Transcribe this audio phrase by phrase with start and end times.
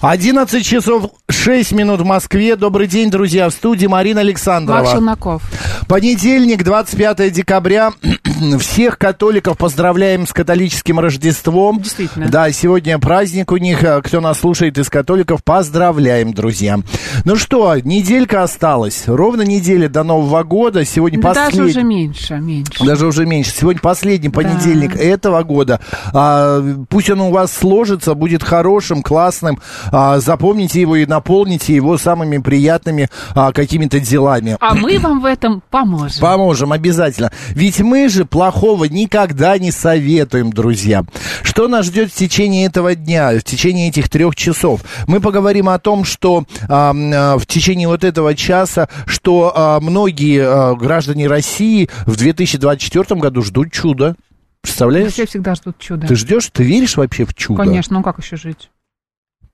[0.00, 2.56] 11 часов 6 минут в Москве.
[2.56, 3.50] Добрый день, друзья.
[3.50, 4.78] В студии Марина Александрова.
[4.78, 5.42] Марк Челноков.
[5.88, 7.92] Понедельник, 25 декабря.
[8.60, 11.82] Всех католиков поздравляем с католическим Рождеством.
[11.82, 12.28] Действительно.
[12.30, 13.84] Да, сегодня праздник у них.
[14.04, 16.78] Кто нас слушает из католиков, поздравляем, друзья.
[17.26, 19.04] Ну что, неделька осталась.
[19.06, 20.86] Ровно неделя до Нового года.
[20.86, 21.70] Сегодня Да даже последний...
[21.70, 22.84] уже меньше, меньше.
[22.86, 23.50] Даже уже меньше.
[23.50, 25.80] Сегодня последний понедельник этого года.
[26.14, 29.58] А, пусть он у вас сложится, будет хорошим, классным.
[29.90, 34.56] А, запомните его и наполните его самыми приятными а, какими-то делами.
[34.60, 36.20] А мы вам в этом поможем.
[36.20, 37.32] Поможем обязательно.
[37.50, 41.04] Ведь мы же плохого никогда не советуем, друзья.
[41.42, 44.82] Что нас ждет в течение этого дня, в течение этих трех часов?
[45.06, 50.42] Мы поговорим о том, что а, а, в течение вот этого часа, что а, многие
[50.42, 54.16] а, граждане России в 2024 году ждут чуда.
[54.62, 55.12] Представляешь?
[55.12, 56.06] Все всегда ждут чуда.
[56.06, 56.50] Ты ждешь?
[56.52, 57.62] Ты веришь вообще в чудо?
[57.62, 58.70] Конечно, ну как еще жить?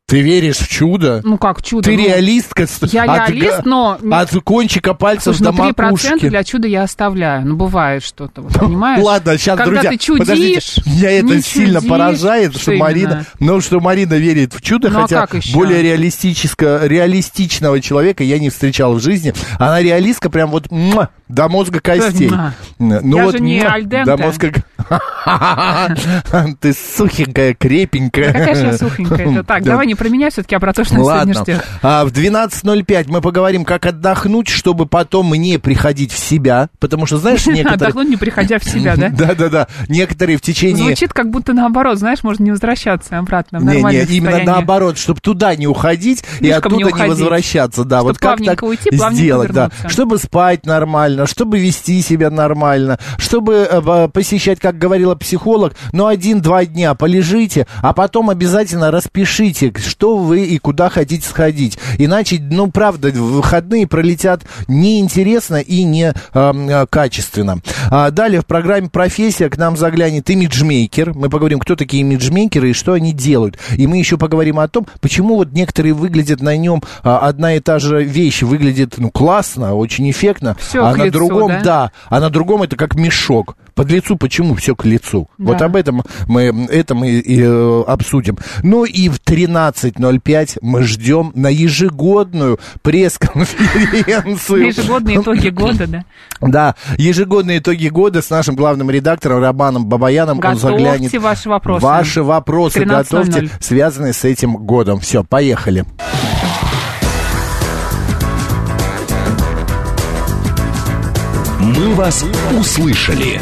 [0.08, 1.20] Ты веришь в чудо?
[1.24, 1.90] Ну как чудо?
[1.90, 2.64] Ты ну, реалистка?
[2.82, 3.98] Я от реалист, но...
[4.12, 6.28] От кончика пальцев Слушай, до ну 3% макушки.
[6.28, 7.44] для чуда я оставляю.
[7.44, 9.02] Ну, бывает что-то, вот, понимаешь?
[9.02, 12.72] Ладно, сейчас, Когда друзья, ты чудишь, подождите, меня это не сильно чудишь, поражает, что, что
[12.74, 13.26] Марина, именно?
[13.40, 15.52] ну, что Марина верит в чудо, Ну, а хотя еще?
[15.52, 19.34] более реалистического, реалистичного человека я не встречал в жизни.
[19.58, 20.68] Она реалистка прям вот
[21.28, 22.30] до мозга костей.
[22.78, 24.05] Ну, Я вот, же не муа, аль денте.
[24.05, 24.53] До мозга...
[26.60, 28.32] Ты сухенькая, крепенькая.
[28.32, 29.32] Какая же я сухонькая.
[29.32, 29.72] Это так, Да.
[29.72, 31.64] давай не про меня все-таки, а про то, что нас сегодня ждет.
[31.82, 36.69] А, в 12.05 мы поговорим, как отдохнуть, чтобы потом не приходить в себя.
[36.78, 37.75] Потому что, знаешь, некоторые...
[37.75, 39.08] Отдохнуть, не приходя в себя, да?
[39.16, 39.66] Да-да-да.
[39.88, 40.84] Некоторые в течение...
[40.84, 44.98] Звучит как будто наоборот, знаешь, можно не возвращаться обратно в Не, не, нормальное именно наоборот,
[44.98, 47.84] чтобы туда не уходить и оттуда не возвращаться.
[47.84, 49.70] Да, вот как так уйти, сделать, да.
[49.88, 56.66] Чтобы спать нормально, чтобы вести себя нормально, чтобы э, посещать, как говорила психолог, ну, один-два
[56.66, 61.78] дня полежите, а потом обязательно распишите, что вы и куда хотите сходить.
[61.97, 67.60] Иначе, ну, правда, выходные пролетят неинтересно и не эм, э, качественно.
[67.91, 71.15] А далее в программе «Профессия» к нам заглянет имиджмейкер.
[71.15, 73.59] Мы поговорим, кто такие имиджмейкеры и что они делают.
[73.76, 77.60] И мы еще поговорим о том, почему вот некоторые выглядят на нем а, одна и
[77.60, 81.61] та же вещь выглядит, ну, классно, очень эффектно, Всё а на лицу, другом, да?
[81.62, 83.56] да, а на другом это как мешок.
[83.75, 85.28] Под лицу почему все к лицу?
[85.37, 85.53] Да.
[85.53, 88.39] Вот об этом мы, это мы и, э, обсудим.
[88.62, 94.67] Ну и в 13.05 мы ждем на ежегодную пресс-конференцию.
[94.69, 96.05] Ежегодные итоги года, да?
[96.41, 100.38] Да, ежегодные итоги года с нашим главным редактором Романом Бабаяном.
[100.38, 101.12] Он Готовьте заглянет.
[101.23, 101.84] ваши вопросы.
[101.84, 102.87] Ваши вопросы 13:00.
[102.87, 105.00] готовьте, связанные с этим годом.
[105.00, 105.84] Все, поехали.
[111.66, 112.25] «Мы вас
[112.56, 113.41] услышали».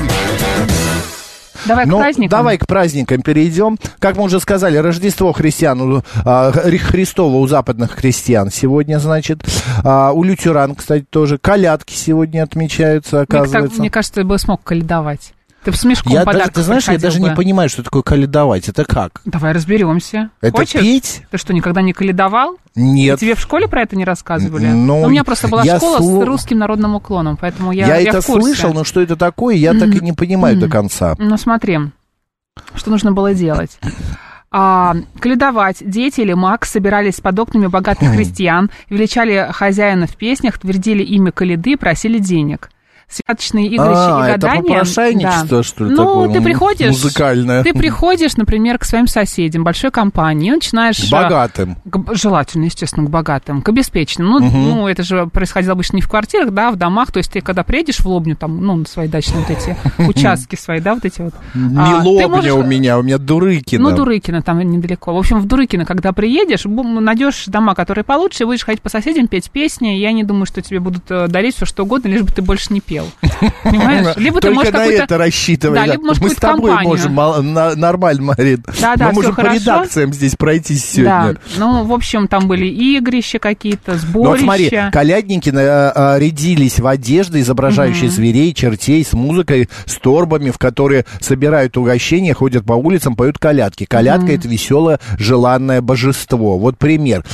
[1.66, 2.28] Давай к Ну, праздникам.
[2.38, 3.78] давай к праздникам перейдем.
[3.98, 9.42] Как мы уже сказали, Рождество христиан, у, а, Хри- Христово у западных христиан сегодня, значит.
[9.82, 11.36] А, у лютеран, кстати, тоже.
[11.38, 13.80] Колядки сегодня отмечаются, Мне, так- оказывается.
[13.80, 15.33] мне кажется, ты бы смог каледовать.
[15.64, 17.28] Ты с мешком я даже, ты знаешь, я даже бы.
[17.30, 18.68] не понимаю, что такое каледовать.
[18.68, 19.22] Это как?
[19.24, 20.30] Давай разберемся.
[20.40, 20.80] Это Хочешь?
[20.80, 21.22] петь?
[21.30, 22.58] Ты что, никогда не каледовал?
[22.74, 23.18] Нет.
[23.18, 24.66] Тебе в школе про это не рассказывали?
[24.66, 27.96] Ну, у меня просто была я школа слу- с русским народным уклоном, поэтому я, Я,
[27.96, 28.42] я это в курсе.
[28.46, 31.14] слышал, но что это такое, я так и не понимаю до конца.
[31.18, 31.78] Ну, смотри,
[32.74, 33.78] что нужно было делать.
[34.56, 41.02] А, каледовать дети или маг собирались под окнами богатых христиан, величали хозяина в песнях, твердили
[41.02, 42.70] имя Каледы и просили денег.
[43.14, 44.62] Святочные игры А, и это гадания.
[44.62, 47.62] попрошайничество, что ли, Ну, такое, ты приходишь, музыкальное?
[47.62, 50.98] ты приходишь, например, к своим соседям, большой компании, и начинаешь...
[51.08, 51.76] К богатым.
[51.88, 54.28] к- желательно, естественно, к богатым, к обеспеченным.
[54.30, 57.12] Ну, ну, это же происходило обычно не в квартирах, да, в домах.
[57.12, 59.76] То есть ты, когда приедешь в Лобню, там, ну, на свои дачные вот эти
[60.08, 61.34] участки свои, да, вот эти вот.
[61.54, 63.90] Не а, Лобня у меня, у меня Дурыкино.
[63.90, 65.14] Ну, Дурыкино там недалеко.
[65.14, 69.28] В общем, в Дурыкино, когда приедешь, найдешь дома, которые получше, и будешь ходить по соседям,
[69.28, 69.88] петь песни.
[69.90, 72.72] Я не думаю, что тебе будут э, дарить все что угодно, лишь бы ты больше
[72.72, 73.03] не пел.
[73.20, 73.50] Хотел.
[73.62, 74.16] Понимаешь?
[74.16, 75.74] Либо ты Только можешь на это рассчитывай.
[75.78, 75.92] Да, да.
[75.92, 76.88] либо, может, Мы с тобой компанию.
[76.90, 78.64] можем мал- на- нормально, Марин.
[78.80, 79.60] Да-да, Мы всё можем по хорошо.
[79.60, 81.34] редакциям здесь пройтись сегодня.
[81.34, 84.90] Да, ну, в общем, там были игрища какие-то, Ну вот смотри, сборища.
[84.92, 91.04] колядники на- а, рядились в одежды, изображающие зверей, чертей, с музыкой, с торбами, в которые
[91.20, 93.84] собирают угощения, ходят по улицам, поют колядки.
[93.84, 96.58] Колядка это веселое, желанное божество.
[96.58, 97.24] Вот пример.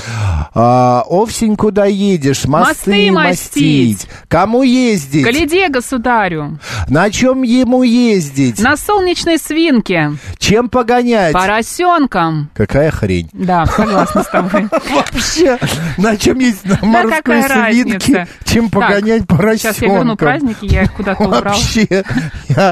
[0.54, 2.44] А, Овсень, куда едешь?
[2.44, 3.96] Мосты, Мосты мастить.
[3.96, 4.06] мастить.
[4.28, 5.24] Кому ездить?
[5.50, 6.58] Гляди, государю,
[6.88, 8.60] На чем ему ездить?
[8.60, 11.32] на солнечной свинке, Чем погонять?
[11.32, 12.50] поросенком.
[12.54, 13.28] Какая хрень.
[13.32, 14.68] Да, согласна с тобой.
[14.90, 15.58] Вообще,
[15.98, 19.74] на чем есть на морской свинке, чем погонять поросенка.
[19.74, 21.40] Сейчас я верну праздники, я их куда-то убрала.
[21.46, 22.04] Вообще.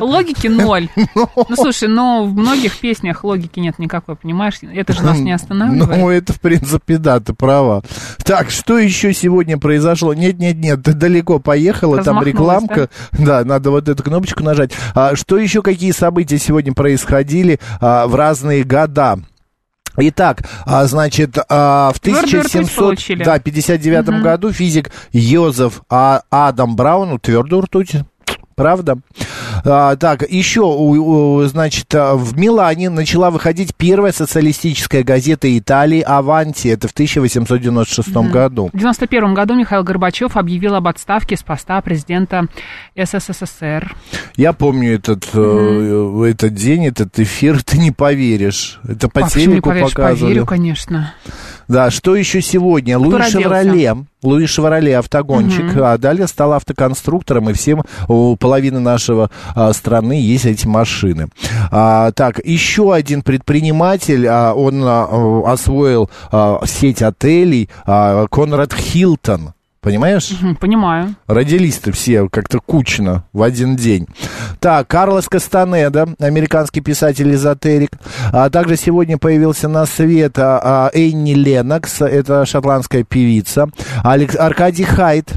[0.00, 0.88] Логики ноль.
[1.14, 4.54] Ну, слушай, но в многих песнях логики нет никакой, понимаешь?
[4.62, 5.98] Это же нас не останавливает.
[5.98, 7.82] Ну, это, в принципе, да, ты права.
[8.24, 10.14] Так, что еще сегодня произошло?
[10.14, 12.28] Нет-нет-нет, ты далеко поехала, там Размахнулась,
[12.70, 12.90] рекламка.
[13.12, 13.44] Да?
[13.44, 14.72] надо вот эту кнопочку нажать.
[14.94, 19.18] А, что еще, какие события сегодня происходили а, в разные года?
[20.00, 23.24] Итак, а, значит, а, в Твердую ртуть 1700, получили.
[23.24, 27.96] да, 59 году физик Йозеф а, Адам Браун, твердую ртуть,
[28.58, 28.98] правда?
[29.64, 36.68] А, так, еще, значит, а, в Милане начала выходить первая социалистическая газета Италии «Аванти».
[36.68, 38.70] Это в 1896 году.
[38.72, 42.46] В 91 году Михаил Горбачев объявил об отставке с поста президента
[42.96, 43.94] СССР.
[44.36, 48.80] Я помню этот, э, этот день, этот эфир, ты не поверишь.
[48.86, 50.30] Это по не телеку поверишь, показывали.
[50.30, 51.14] поверю, конечно.
[51.68, 52.96] Да, что еще сегодня?
[52.98, 53.40] Кто Луи родился?
[53.42, 53.96] Шевроле.
[54.22, 60.46] Луи Шевроле автогонщик, а далее стал автоконструктором, и всем у половины нашего а, страны есть
[60.46, 61.28] эти машины.
[61.70, 69.52] А, так, еще один предприниматель, а, он а, освоил а, сеть отелей, а, Конрад Хилтон.
[69.80, 70.32] Понимаешь?
[70.60, 71.14] Понимаю.
[71.26, 74.06] Родились-то все как-то кучно в один день.
[74.60, 77.90] Так, Карлос Кастанеда, американский писатель-эзотерик.
[78.32, 83.68] А также сегодня появился на свет а, а, Энни Ленокс, это шотландская певица.
[84.02, 85.34] Алекс, Аркадий Хайт,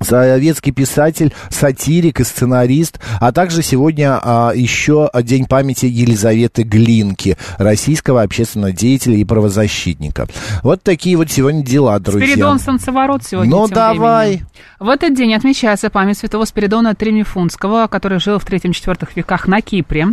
[0.00, 8.22] советский писатель, сатирик и сценарист, а также сегодня а, еще День памяти Елизаветы Глинки, российского
[8.22, 10.26] общественного деятеля и правозащитника.
[10.62, 12.26] Вот такие вот сегодня дела, друзья.
[12.28, 13.50] Спиридон Солнцеворот сегодня.
[13.50, 14.28] Ну, давай.
[14.28, 14.46] временем.
[14.80, 20.08] В этот день отмечается память святого Спиридона Тримифунского, который жил в 3-4 веках на Кипре.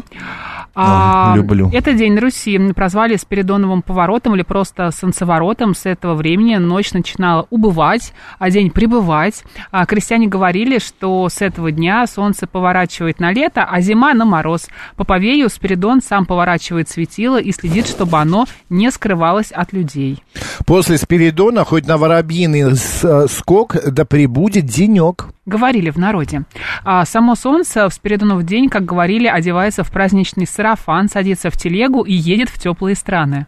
[0.74, 1.70] А, люблю.
[1.74, 5.76] Этот день Руси прозвали Спиридоновым поворотом или просто солнцеворотом.
[5.76, 9.44] С этого времени ночь начинала убывать, а день прибывать.
[9.72, 14.68] А крестьяне говорили, что с этого дня солнце поворачивает на лето, а зима на мороз.
[14.96, 20.24] По поверью, Спиридон сам поворачивает светило и следит, чтобы оно не скрывалось от людей.
[20.66, 25.28] После Спиридона хоть на воробьиный э, скок, да прибудет денек.
[25.46, 26.44] Говорили в народе.
[26.84, 32.04] А само солнце в Спиридонов день, как говорили, одевается в праздничный сарафан, садится в телегу
[32.04, 33.48] и едет в теплые страны.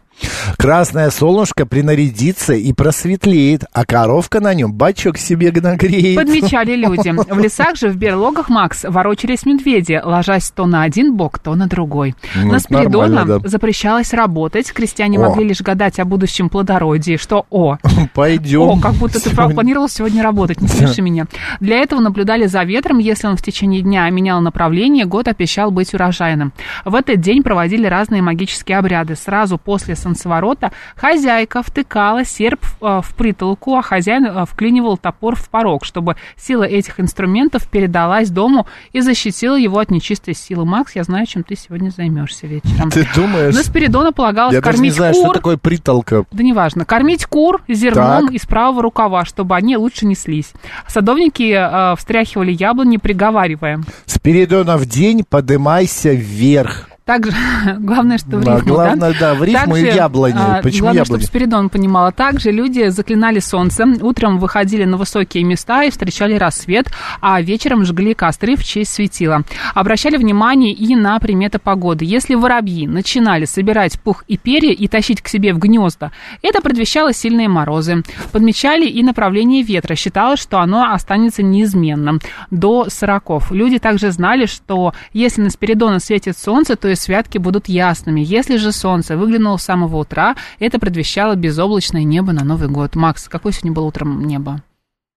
[0.58, 6.16] Красное солнышко принарядится и просветлеет, а коровка на нем бачок себе нагреет.
[6.16, 7.10] Подмечали люди.
[7.10, 11.66] В лесах же, в берлогах, Макс, ворочались медведи, ложась то на один бок, то на
[11.66, 12.14] другой.
[12.34, 13.38] Ну, на Спиридона да.
[13.48, 15.28] запрещалось работать, крестьяне О.
[15.28, 17.76] могли лишь гадать о будущем плодородии, что о,
[18.14, 18.62] Пойдем.
[18.62, 21.26] О, как будто ты Сегодня- планировал сегодня работать, не смеши меня.
[21.60, 22.98] Для этого наблюдали за ветром.
[22.98, 26.52] Если он в течение дня менял направление, год обещал быть урожайным.
[26.84, 29.16] В этот день проводили разные магические обряды.
[29.16, 35.48] Сразу после солнцеворота хозяйка втыкала серп э, в притолку, а хозяин э, вклинивал топор в
[35.48, 40.64] порог, чтобы сила этих инструментов передалась дому и защитила его от нечистой силы.
[40.64, 42.90] Макс, я знаю, чем ты сегодня займешься вечером.
[42.90, 43.54] Ты думаешь?
[43.54, 45.24] На Спиридона полагалось Я даже не кормить знаю, кур.
[45.24, 46.24] что такое притолка.
[46.30, 46.84] Да неважно.
[46.84, 48.34] Кормить кур зерном Так.
[48.34, 50.52] из правого рукава, чтобы они лучше неслись.
[50.86, 53.80] Садовники э, встряхивали яблони, приговаривая.
[54.06, 56.88] Спиридонов день, подымайся вверх.
[57.04, 57.32] Также,
[57.80, 60.34] главное, что в Да, рифму, главное, да, в рифму и Также, яблони.
[60.38, 61.20] а, Почему главное, яблони?
[61.20, 62.12] чтобы Спиридон понимала.
[62.12, 66.86] Также люди заклинали солнце, утром выходили на высокие места и встречали рассвет,
[67.20, 69.42] а вечером жгли костры в честь светила.
[69.74, 72.06] Обращали внимание и на приметы погоды.
[72.06, 77.12] Если воробьи начинали собирать пух и перья и тащить к себе в гнезда, это предвещало
[77.12, 78.02] сильные морозы.
[78.32, 79.94] Подмечали и направление ветра.
[79.94, 82.20] Считалось, что оно останется неизменным
[82.50, 83.50] до 40.
[83.50, 88.20] Люди также знали, что если на Спиридона светит солнце, то и святки будут ясными.
[88.22, 92.96] Если же солнце выглянуло с самого утра, это предвещало безоблачное небо на Новый год.
[92.96, 94.62] Макс, какое сегодня было утром небо?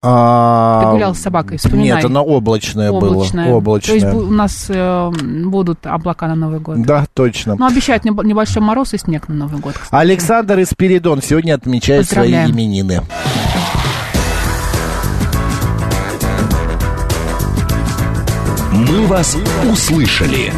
[0.04, 1.96] А, Ты гулял с собакой, вспоминай.
[1.98, 3.48] Нет, оно облачное, Облачное.
[3.48, 3.56] было.
[3.58, 4.00] Облачное.
[4.00, 5.12] То есть у нас э,
[5.46, 6.84] будут облака на Новый год.
[6.84, 7.56] Да, точно.
[7.56, 9.74] Но обещают небо- небольшой мороз и снег на Новый год.
[9.74, 9.90] кстати.
[10.00, 13.02] Александр и Спиридон сегодня отмечают свои именины.
[18.74, 19.36] Мы вас
[19.72, 20.54] услышали.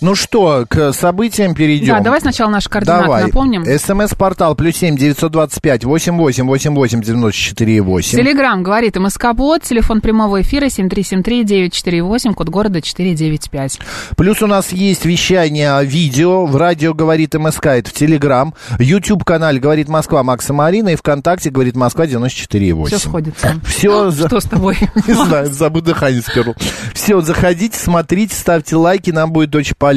[0.00, 1.94] Ну что, к событиям перейдем.
[1.96, 3.22] Да, давай сначала наши координаты Давай.
[3.24, 3.64] напомним.
[3.64, 8.16] СМС-портал плюс семь девятьсот двадцать пять восемь восемь восемь восемь девяносто четыре восемь.
[8.16, 13.78] Телеграмм говорит МСК-бот, телефон прямого эфира 7373-948, код города 495.
[14.16, 19.88] Плюс у нас есть вещание видео в радио «Говорит МСК», это в Телеграм, YouTube-канале «Говорит
[19.88, 22.86] Москва» Макса Марина и ВКонтакте «Говорит Москва» 94,8.
[22.86, 23.54] Все сходится.
[23.66, 24.78] Все, за- Что с тобой?
[25.08, 26.54] Не знаю, забыл дыхание сперва.
[26.94, 29.87] Все, заходите, смотрите, ставьте лайки, нам будет очень полезно.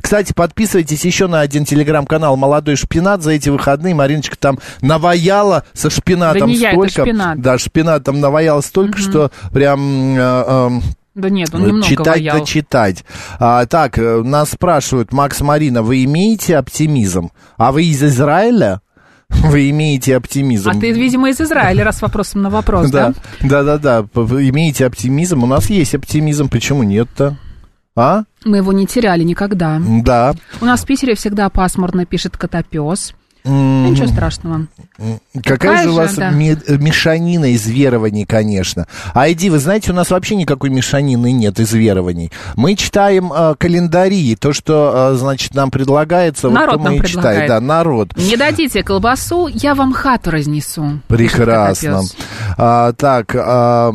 [0.00, 3.22] Кстати, подписывайтесь еще на один телеграм-канал «Молодой шпинат».
[3.22, 7.02] За эти выходные Мариночка там наваяла со шпинатом Да не я, это столько.
[7.10, 7.40] шпинат.
[7.40, 10.16] Да, шпинат там наваяла столько, что прям...
[10.16, 10.82] э, эм,
[11.14, 12.38] Да нет, он немного читать ваял.
[12.38, 13.04] да читать.
[13.38, 17.30] А, так, э, нас спрашивают, Макс Марина, вы имеете оптимизм?
[17.56, 18.80] А вы из Израиля?
[19.44, 20.68] Вы имеете оптимизм?
[20.68, 23.14] А ты, видимо, из Израиля, раз вопросом на вопрос, да?
[23.40, 24.20] Да, да, да, да.
[24.20, 25.42] Имеете оптимизм?
[25.42, 27.38] У нас есть оптимизм, почему нет-то?
[27.94, 28.24] А?
[28.44, 29.80] Мы его не теряли никогда.
[30.02, 30.34] Да.
[30.60, 33.14] У нас в Питере всегда пасмурно пишет котопес.
[33.44, 34.66] Ничего страшного.
[35.44, 36.30] Какая же у вас да.
[36.30, 38.86] мешанина из верований, конечно.
[39.14, 42.30] Айди, вы знаете, у нас вообще никакой мешанины нет из верований.
[42.54, 46.96] Мы читаем э, календари, то, что, э, значит, нам предлагается, вот Народ мы нам и
[46.98, 47.12] читаем.
[47.12, 47.48] предлагает.
[47.48, 48.16] Да, народ.
[48.16, 51.00] Не дадите колбасу, я вам хату разнесу.
[51.08, 52.02] Прекрасно.
[52.56, 53.92] А, так, а,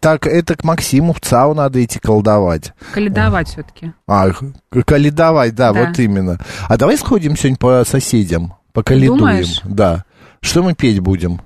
[0.00, 2.72] так, это к Максиму в ЦАУ надо идти колдовать.
[2.92, 3.92] Каледовать все-таки.
[4.06, 5.84] А, к- каледовать, да, Да.
[5.86, 6.38] вот именно.
[6.68, 8.29] А давай сходим сегодня по соседям,
[8.72, 9.18] покаледуем.
[9.18, 9.60] Думаешь?
[9.64, 10.04] Да.
[10.40, 11.40] Что мы петь будем?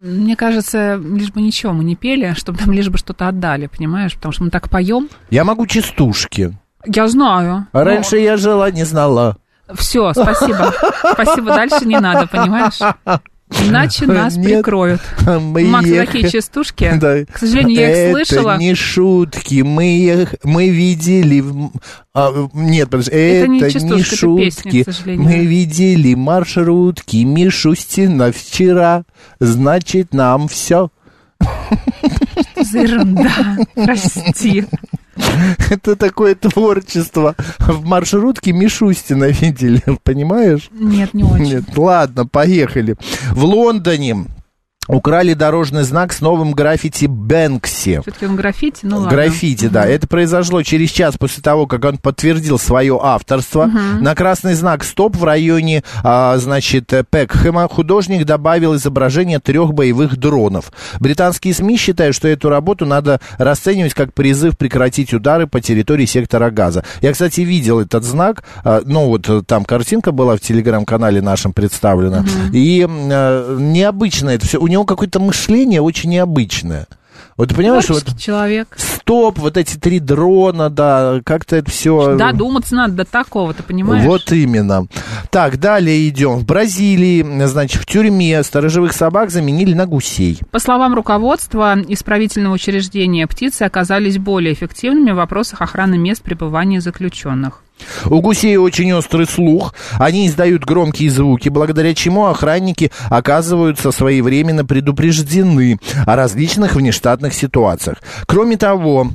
[0.00, 4.14] Мне кажется, лишь бы ничего мы не пели, чтобы нам лишь бы что-то отдали, понимаешь?
[4.14, 5.08] Потому что мы так поем.
[5.30, 6.56] Я могу частушки.
[6.84, 7.66] Я знаю.
[7.72, 9.38] А раньше я жила, не знала.
[9.74, 10.72] Все, спасибо.
[11.12, 12.78] Спасибо, дальше не надо, понимаешь?
[13.64, 14.46] Иначе нас Нет.
[14.46, 15.00] прикроют.
[15.24, 16.92] Мы У Макса ехали- такие частушки.
[17.00, 17.24] Да.
[17.24, 18.58] К сожалению, я их Это слышала.
[18.58, 21.44] не шутки, мы, ех- мы видели...
[22.12, 24.44] а, нет, подожди, это, Это не не, частушка, это шутки.
[24.44, 25.24] песня, к сожалению.
[25.24, 29.04] мы видели маршрутки Мишустина вчера,
[29.38, 30.90] значит, нам все.
[32.60, 33.30] За ерунда.
[33.74, 34.64] Прости.
[35.70, 37.34] Это такое творчество.
[37.58, 40.68] В маршрутке Мишустина видели, понимаешь?
[40.72, 41.44] Нет, не очень.
[41.44, 42.96] Нет, ладно, поехали.
[43.30, 44.26] В Лондоне
[44.88, 48.00] украли дорожный знак с новым граффити Бэнкси.
[48.02, 49.10] Все-таки он граффити, ну ладно.
[49.10, 49.86] Граффити, да.
[49.86, 53.66] Это произошло через час после того, как он подтвердил свое авторство.
[54.00, 60.70] На красный знак «Стоп» в районе, а, значит, Пекхэма художник добавил изображение трех боевых дронов.
[61.00, 66.50] Британские СМИ считают, что эту работу надо расценивать как призыв прекратить удары по территории сектора
[66.50, 66.84] газа.
[67.00, 68.44] Я, кстати, видел этот знак.
[68.64, 72.24] а, Ну, вот э, там картинка была в телеграм-канале нашем представлена.
[72.52, 74.58] И э, необычно это все.
[74.58, 76.86] У него какое-то мышление очень необычное.
[77.36, 78.68] Вот понимаешь, вот человек.
[78.78, 82.16] стоп, вот эти три дрона, да, как-то это все...
[82.16, 84.04] Додуматься надо до такого, ты понимаешь?
[84.06, 84.86] Вот именно.
[85.30, 86.38] Так, далее идем.
[86.38, 90.40] В Бразилии, значит, в тюрьме сторожевых собак заменили на гусей.
[90.50, 97.62] По словам руководства исправительного учреждения, птицы оказались более эффективными в вопросах охраны мест пребывания заключенных.
[98.06, 105.78] У гусей очень острый слух, они издают громкие звуки, благодаря чему охранники оказываются своевременно предупреждены
[106.06, 107.98] о различных внештатных ситуациях.
[108.26, 109.10] Кроме того,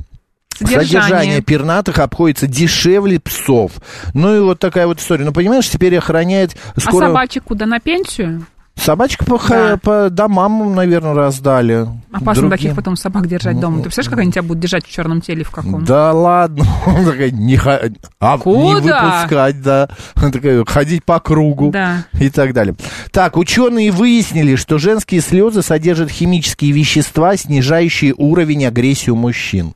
[0.58, 0.86] Содержание.
[0.86, 3.72] Содержание пернатых обходится дешевле псов.
[4.14, 5.24] Ну и вот такая вот история.
[5.24, 7.06] Ну, понимаешь, теперь охраняет скоро...
[7.06, 8.46] А собачек куда, на пенсию?
[8.74, 9.76] Собачек по, Да.
[9.76, 11.86] по домам, наверное, раздали.
[12.10, 12.50] Опасно Другим.
[12.50, 13.76] таких потом собак держать дома.
[13.78, 15.84] Ты представляешь, как они тебя будут держать в черном теле в каком?
[15.84, 16.64] Да ладно.
[16.84, 17.80] Такая, не, ха-
[18.18, 19.88] а, не выпускать, да.
[20.14, 21.70] Такая, ходить по кругу.
[21.70, 22.06] Да.
[22.18, 22.74] И так далее.
[23.12, 29.74] Так, ученые выяснили, что женские слезы содержат химические вещества, снижающие уровень агрессии у мужчин.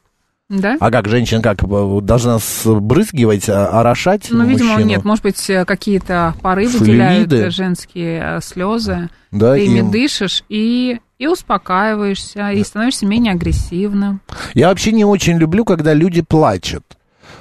[0.49, 0.77] Да?
[0.79, 4.89] А как женщина как э, должна сбрызгивать, а- орошать Ну, видимо, мужчину?
[4.91, 5.05] нет.
[5.05, 6.79] Может быть, э, какие-то пары Флюиды.
[6.79, 9.09] выделяют э, женские слезы.
[9.33, 9.91] Да, Ты ими им.
[9.91, 14.21] дышишь и, и успокаиваешься, и становишься менее агрессивным.
[14.55, 16.85] Я вообще не очень люблю, когда люди плачут.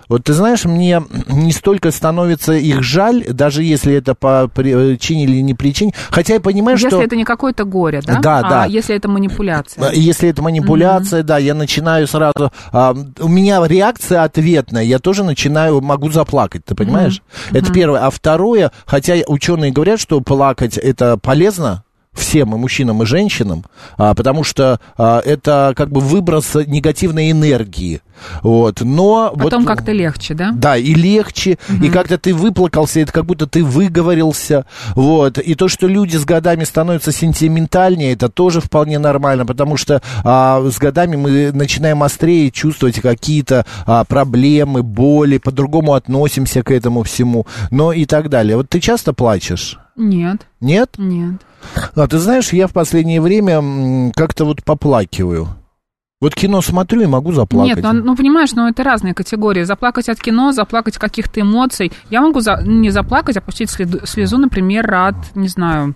[0.08, 5.42] Вот ты знаешь, мне не столько становится их жаль, даже если это по причине или
[5.42, 5.94] не причине.
[6.10, 7.02] Хотя я понимаю, если что...
[7.02, 8.20] это не какое-то горе, да?
[8.20, 8.66] Да, а да.
[8.66, 9.90] если это манипуляция.
[9.90, 12.52] А, Если это манипуляция, да, я начинаю сразу...
[12.72, 17.22] а, у меня реакция ответная, я тоже начинаю, могу заплакать, ты понимаешь?
[17.52, 18.06] Это первое.
[18.06, 21.84] А второе, хотя ученые говорят, что плакать это полезно,
[22.16, 23.66] всем, и мужчинам, и женщинам,
[23.98, 28.02] а, потому что а, это как бы выброс негативной энергии.
[28.42, 29.34] Вот, но...
[29.36, 30.52] Потом вот, как-то легче, да?
[30.54, 35.38] Да, и легче, и как-то ты выплакался, это как будто ты выговорился, вот.
[35.38, 40.64] И то, что люди с годами становятся сентиментальнее, это тоже вполне нормально, потому что а,
[40.70, 47.46] с годами мы начинаем острее чувствовать какие-то а, проблемы, боли, по-другому относимся к этому всему,
[47.70, 48.58] но и так далее.
[48.58, 49.78] Вот ты часто плачешь?
[49.96, 50.92] Нет, Нет?
[50.98, 51.42] нет.
[51.96, 55.48] А ты знаешь, я в последнее время как-то вот поплакиваю.
[56.22, 57.75] Вот кино смотрю и могу заплакать.
[57.75, 59.64] Нет, ну, ну, понимаешь, ну это разные категории.
[59.64, 61.92] Заплакать от кино, заплакать каких-то эмоций.
[62.10, 65.96] Я могу за- не заплакать, а пустить слезу, например, от, не знаю,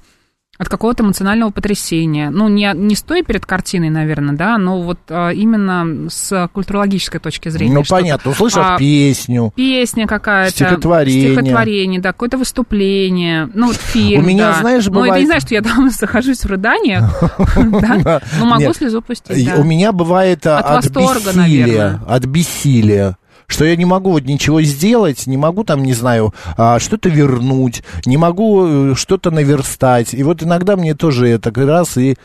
[0.60, 2.30] от какого-то эмоционального потрясения.
[2.32, 7.48] Ну, не, не стоя перед картиной, наверное, да, но вот а, именно с культурологической точки
[7.48, 7.74] зрения.
[7.74, 9.54] ну, понятно, услышав А, песню.
[9.56, 10.52] Песня какая-то.
[10.52, 11.32] Стихотворение.
[11.34, 13.50] Стихотворение, да, какое-то выступление.
[13.54, 14.60] Ну, фильм, У меня, да.
[14.60, 17.24] знаешь, Ну, это бывает- не значит, что я там захожусь в рыданиях,
[17.56, 19.50] да, но могу слезу пустить.
[19.58, 23.16] У меня бывает а, От бессилия, от бессилия.
[23.50, 27.82] Что я не могу вот ничего сделать, не могу там, не знаю, а, что-то вернуть,
[28.06, 30.14] не могу э, что-то наверстать.
[30.14, 32.16] И вот иногда мне тоже это как раз и э,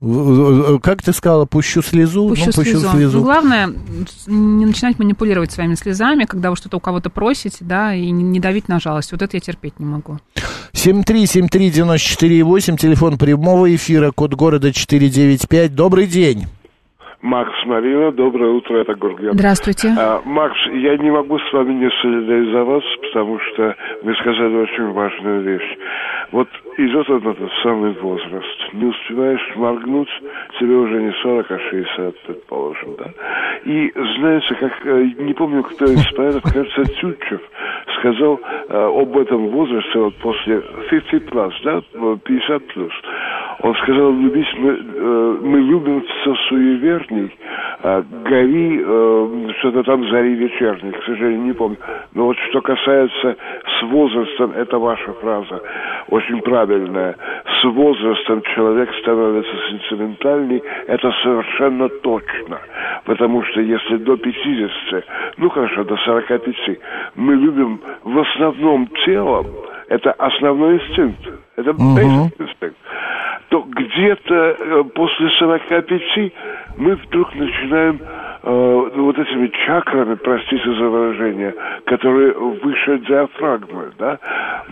[0.00, 2.90] э, как ты сказала, пущу слезу, Пущу, ну, пущу слезу.
[2.90, 3.18] слезу.
[3.18, 3.72] Ну, главное,
[4.26, 8.40] не начинать манипулировать своими слезами, когда вы что-то у кого-то просите, да, и не, не
[8.40, 9.12] давить на жалость.
[9.12, 10.18] Вот это я терпеть не могу.
[10.72, 15.72] 7373948, телефон прямого эфира, код города 495.
[15.74, 16.46] Добрый день.
[17.24, 19.32] Макс Марина, доброе утро, это Гурген.
[19.32, 19.88] Здравствуйте.
[19.98, 25.40] А, Макс, я не могу с вами не солидаризоваться, потому что вы сказали очень важную
[25.40, 25.78] вещь.
[26.32, 28.74] Вот идет вот этот самый возраст.
[28.74, 30.10] Не успеваешь моргнуть,
[30.60, 33.10] тебе уже не 40, а 60, предположим, да?
[33.64, 37.40] И знаете, как, э, не помню, кто из поэтов, кажется, Тютчев
[38.04, 38.38] сказал
[38.68, 41.82] э, об этом возрасте вот после 50 plus, да,
[42.22, 42.92] 50 плюс.
[43.60, 47.13] Он сказал, любить мы, э, мы любим все суеверней,
[47.82, 51.76] а гори, э, что-то там зари вечерней, к сожалению, не помню.
[52.14, 53.36] Но вот что касается
[53.78, 55.60] с возрастом, это ваша фраза,
[56.08, 57.14] очень правильная.
[57.60, 62.58] С возрастом человек становится сентиментальней, это совершенно точно.
[63.04, 65.04] Потому что если до 50,
[65.36, 66.78] ну хорошо, до 45,
[67.16, 69.46] мы любим в основном телом,
[69.88, 71.20] это основной инстинкт,
[71.56, 72.76] это basic инстинкт,
[73.48, 76.32] то где-то э, после 45
[76.76, 78.00] мы вдруг начинаем
[78.42, 81.54] э, вот этими чакрами, простите за выражение,
[81.86, 84.18] которые выше диафрагмы, да,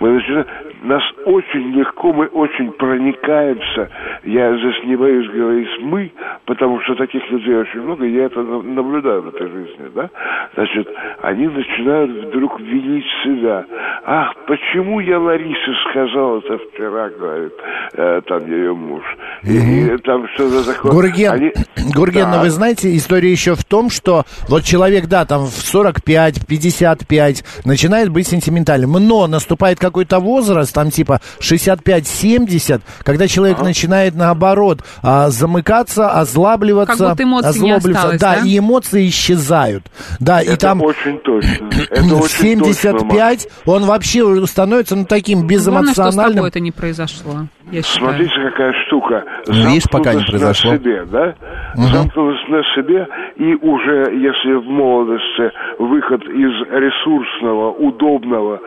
[0.01, 0.47] мы начинаем,
[0.83, 3.91] нас очень легко, мы очень проникаемся,
[4.25, 6.11] я здесь не боюсь говорить мы,
[6.47, 10.11] потому что таких людей очень много, я это на- наблюдаю в этой жизни, да,
[10.55, 10.89] значит,
[11.23, 13.65] они начинают вдруг винить себя.
[14.05, 17.53] Ах, почему я Ларисе сказал это вчера, говорит,
[17.95, 19.03] э, там ее муж.
[19.45, 20.93] И, и там что-то такое.
[20.93, 21.53] Гурген, Они-
[21.95, 22.37] Гурген, Да.
[22.37, 27.45] но вы знаете, история еще в том, что вот человек, да, там в 45, 55
[27.65, 35.31] начинает быть сентиментальным, но наступает какой-то возраст, там типа 65-70, когда человек начинает наоборот а,
[35.31, 38.09] замыкаться, озлабливаться, Как будто эмоций не озлобливаться.
[38.15, 38.47] осталось, да, да?
[38.47, 39.85] и эмоции исчезают.
[40.21, 41.71] Да, и Это там очень точно.
[41.91, 43.43] Это в очень точно, Макс.
[43.43, 46.35] 75 он вообще уже становится ну таким Главное, что с безэмоциональным.
[46.37, 48.15] тобой это не произошло, я считаю.
[48.15, 49.25] Смотрите, какая штука.
[49.47, 50.73] Ну, видишь, пока не произошло.
[50.73, 51.35] На себе, да?
[51.75, 58.61] Замкнутость на себе, и уже, если в молодости выход из ресурсного, удобного,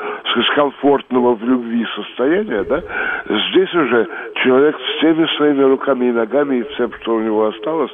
[0.55, 2.81] комфортного в любви состояния, да,
[3.49, 4.07] здесь уже
[4.43, 7.91] человек всеми своими руками и ногами, и всем, что у него осталось,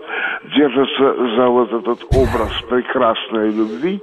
[0.55, 4.01] держится за вот этот образ прекрасной любви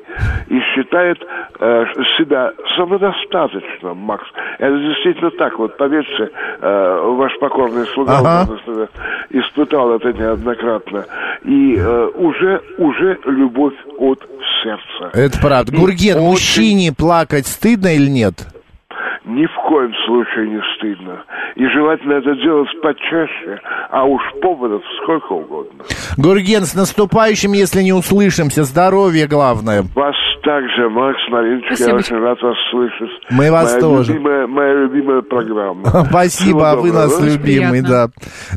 [0.48, 1.18] и считает
[1.60, 1.84] э,
[2.16, 4.24] себя самодостаточным, Макс.
[4.58, 5.58] Это действительно так.
[5.58, 6.30] Вот поверьте,
[6.60, 8.48] э, ваш покорный слуга Ага.
[9.30, 11.04] испытал это неоднократно.
[11.44, 14.20] И э, уже, уже любовь от
[14.62, 15.10] сердца.
[15.16, 15.72] Это правда.
[15.72, 18.34] И Гурген, очень- мужчине плакать стыдно или нет?
[19.24, 21.22] Ни в коем случае не стыдно.
[21.54, 25.84] И желательно это делать почаще, а уж поводов сколько угодно.
[26.16, 28.64] Гурген, с наступающим, если не услышимся.
[28.64, 29.82] Здоровье главное.
[29.94, 31.96] Вас также, Макс Мариночка, я Спасибо.
[31.96, 33.10] очень рад вас слышать.
[33.30, 34.12] Мы вас моя тоже.
[34.12, 36.06] Любимая, моя любимая программа.
[36.10, 38.08] Спасибо, а вы нас любимый, да.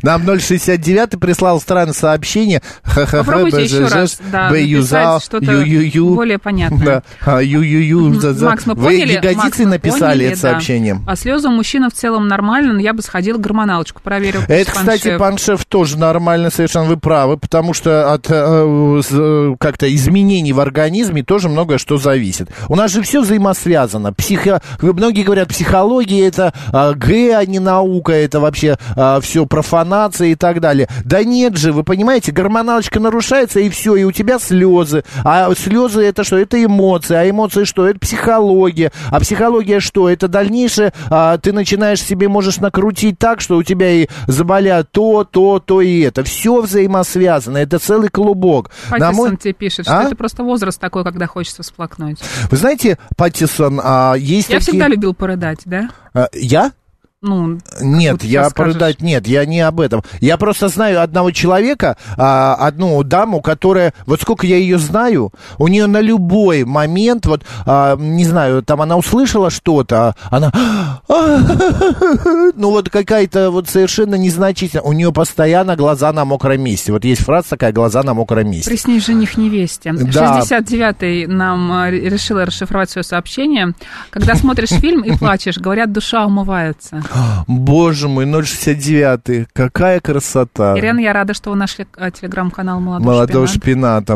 [0.02, 2.62] Нам 069 прислал странное сообщение.
[2.82, 6.14] ха-ха-ха, Попробуйте еще раз, да, написать что-то ю-ю-ю.
[6.14, 7.02] более понятное.
[7.24, 8.12] Да, а, ю-ю-ю.
[8.14, 8.44] за.
[8.44, 10.98] Макс, мы Вы поняли, Макс, мы написали это сообщение.
[11.06, 14.40] А слезы у мужчины в целом нормально, но я бы сходила гормоналочку, проверил.
[14.48, 19.92] Это, кстати, паншев тоже нормально, совершенно вы правы, потому что от э, с- э, как-то
[19.94, 22.48] изменений в организме тоже много многое что зависит.
[22.68, 24.12] У нас же все взаимосвязано.
[24.12, 24.60] Психо...
[24.80, 30.34] Многие говорят, психология это а, Г, а не наука, это вообще а, все профанация и
[30.34, 30.88] так далее.
[31.04, 35.04] Да нет же, вы понимаете, гормоналочка нарушается, и все, и у тебя слезы.
[35.24, 36.36] А слезы это что?
[36.36, 37.14] Это эмоции.
[37.14, 37.88] А эмоции что?
[37.88, 38.92] Это психология.
[39.10, 40.08] А психология что?
[40.08, 45.24] Это дальнейшее, а, ты начинаешь себе, можешь накрутить так, что у тебя и заболят то,
[45.24, 46.22] то, то и это.
[46.24, 47.58] Все взаимосвязано.
[47.58, 48.70] Это целый клубок.
[48.90, 50.00] Паттисон мой- тебе пишет, А?
[50.00, 52.18] что это просто возраст такой, когда хочется всплакнуть.
[52.50, 54.72] Вы знаете, Паттисон, а, есть Я такие...
[54.72, 55.88] всегда любил порыдать, да?
[56.14, 56.72] А, я?
[57.22, 58.56] Ну, Нет, я скажешь.
[58.56, 60.02] порыдать нет, я не об этом.
[60.20, 65.68] Я просто знаю одного человека, а, одну даму, которая, вот сколько я ее знаю, у
[65.68, 70.50] нее на любой момент, вот, а, не знаю, там она услышала что-то, она,
[71.08, 76.90] ну вот какая-то вот совершенно незначительная, у нее постоянно глаза на мокром месте.
[76.90, 78.68] Вот есть фраза такая, глаза на мокром месте.
[78.68, 79.92] Приснись жених невесте.
[79.92, 80.40] Да.
[80.40, 83.74] 69-й нам решила расшифровать свое сообщение.
[84.10, 87.02] Когда смотришь фильм и плачешь, говорят, душа умывается.
[87.46, 90.78] Боже мой, 069, какая красота.
[90.78, 94.08] Ирена, я рада, что вы нашли э, телеграм-канал «Молодой, Молодого шпинат».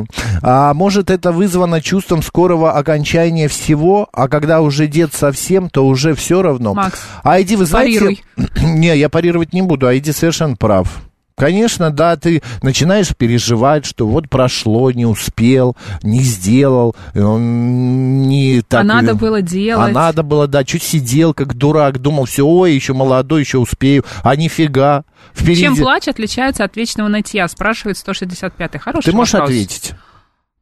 [0.42, 6.14] А может, это вызвано чувством скорого окончания всего, а когда уже дед совсем, то уже
[6.14, 6.74] все равно.
[6.74, 8.00] Макс, а иди, вы знаете...
[8.00, 8.24] парируй.
[8.62, 11.05] Не, я парировать не буду, а иди совершенно прав.
[11.36, 18.80] Конечно, да, ты начинаешь переживать, что вот прошло, не успел, не сделал, он не так...
[18.80, 19.90] а надо было делать.
[19.90, 24.02] А надо было, да, чуть сидел, как дурак, думал, все, ой, еще молодой, еще успею,
[24.22, 25.04] а нифига.
[25.34, 25.60] Впереди...
[25.60, 28.78] Чем плач отличается от вечного нытья, спрашивает 165-й.
[28.78, 29.50] Хороший Ты можешь вопрос.
[29.50, 29.92] ответить?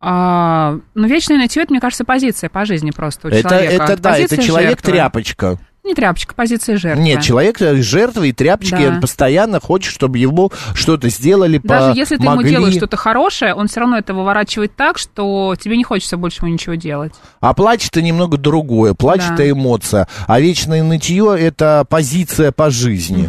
[0.00, 3.84] А, ну, вечное нытье, это, мне кажется, позиция по жизни просто у Это, человека.
[3.84, 4.92] это да, это человек жертвы.
[4.92, 5.58] тряпочка.
[5.84, 7.02] Не тряпочка, позиция жертвы.
[7.04, 8.88] Нет, человек э, жертвы и тряпочки, Да.
[8.94, 13.54] он постоянно хочет, чтобы ему что-то сделали, Даже по- если ты ему делаешь что-то хорошее,
[13.54, 17.12] он все равно это выворачивает так, что тебе не хочется больше ему ничего делать.
[17.40, 18.94] А плач это немного другое.
[18.94, 19.34] Плач Да.
[19.34, 20.08] это эмоция.
[20.26, 23.28] А вечное нытье это позиция по жизни.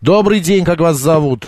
[0.00, 1.46] Добрый день, как вас зовут?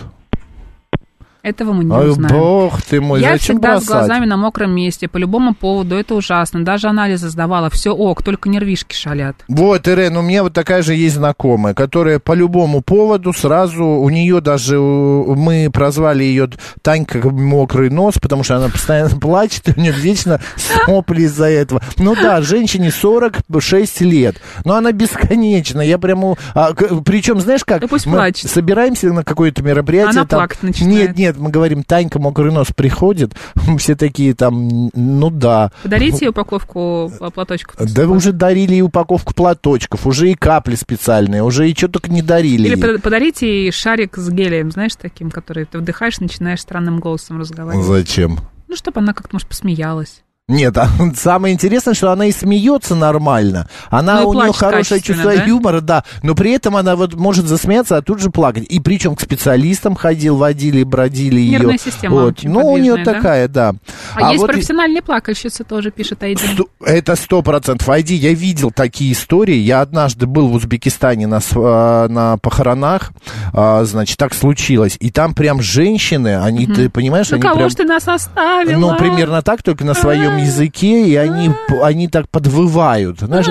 [1.41, 2.35] Этого мы не Ой, узнаем.
[2.37, 4.07] бог ты мой, Я зачем всегда с бросать?
[4.07, 6.65] глазами на мокром месте, по любому поводу, это ужасно.
[6.65, 9.37] Даже анализы сдавала, все ок, только нервишки шалят.
[9.47, 14.09] Вот, Ирен, у меня вот такая же есть знакомая, которая по любому поводу сразу, у
[14.09, 16.49] нее даже, мы прозвали ее
[16.81, 20.41] Танька мокрый нос, потому что она постоянно плачет, и у нее вечно
[20.85, 21.81] сопли из-за этого.
[21.97, 27.87] Ну да, женщине 46 лет, но она бесконечна, я прямо, а, причем, знаешь как, Да
[27.87, 28.49] пусть мы плачет.
[28.51, 30.11] собираемся на какое-то мероприятие.
[30.19, 31.09] Она там- плакать начинает.
[31.09, 33.33] Нет, нет, мы говорим, Танька мокрый нос приходит,
[33.77, 35.71] все такие там, ну да.
[35.83, 37.75] Подарите ей упаковку а, платочков.
[37.93, 42.21] Да уже дарили и упаковку платочков, уже и капли специальные, уже и что только не
[42.21, 42.67] дарили.
[42.67, 42.81] Или ей.
[42.81, 47.85] под- подарите ей шарик с гелием, знаешь, таким, который ты вдыхаешь, начинаешь странным голосом разговаривать.
[47.85, 48.39] Зачем?
[48.67, 50.23] Ну, чтобы она как-то, может, посмеялась.
[50.49, 53.69] Нет, а самое интересное, что она и смеется нормально.
[53.89, 55.43] Она Ну у нее хорошее чувство да?
[55.43, 56.03] юмора, да.
[56.23, 58.65] Но при этом она вот может засмеяться, а тут же плакать.
[58.67, 61.51] И причем к специалистам ходил, водили, бродили ее.
[61.51, 62.39] Нервная система Вот.
[62.43, 63.13] Ну, у нее да?
[63.13, 63.75] такая, да.
[64.15, 66.41] А, есть вот профессиональные плакальщицы тоже, пишет Айди.
[66.83, 67.87] Это сто процентов.
[67.87, 69.55] Айди, я видел такие истории.
[69.55, 73.11] Я однажды был в Узбекистане на, а, на похоронах.
[73.53, 74.97] А, значит, так случилось.
[74.99, 77.69] И там прям женщины, они, ты понимаешь, Ну, они кого прям...
[77.69, 78.79] ж ты нас оставила?
[78.79, 83.19] Ну, примерно так, только на своем языке, и они, они так подвывают.
[83.19, 83.47] Знаешь,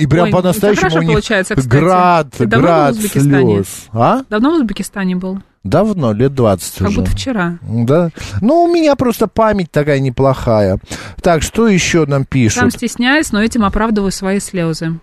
[0.00, 1.70] и прям Ой, по-настоящему у них получается, кстати.
[1.70, 3.54] град, Ты давно был в град Узбекистане?
[3.54, 3.66] слез.
[3.92, 4.20] А?
[4.28, 5.38] Давно в Узбекистане был?
[5.62, 7.00] Давно, лет 20 Как уже.
[7.00, 7.58] будто вчера.
[7.62, 8.10] Да.
[8.42, 10.78] Ну, у меня просто память такая неплохая.
[11.22, 12.72] Так, что еще нам Сам пишут?
[12.74, 14.98] стесняюсь, но этим оправдываю свои слезы.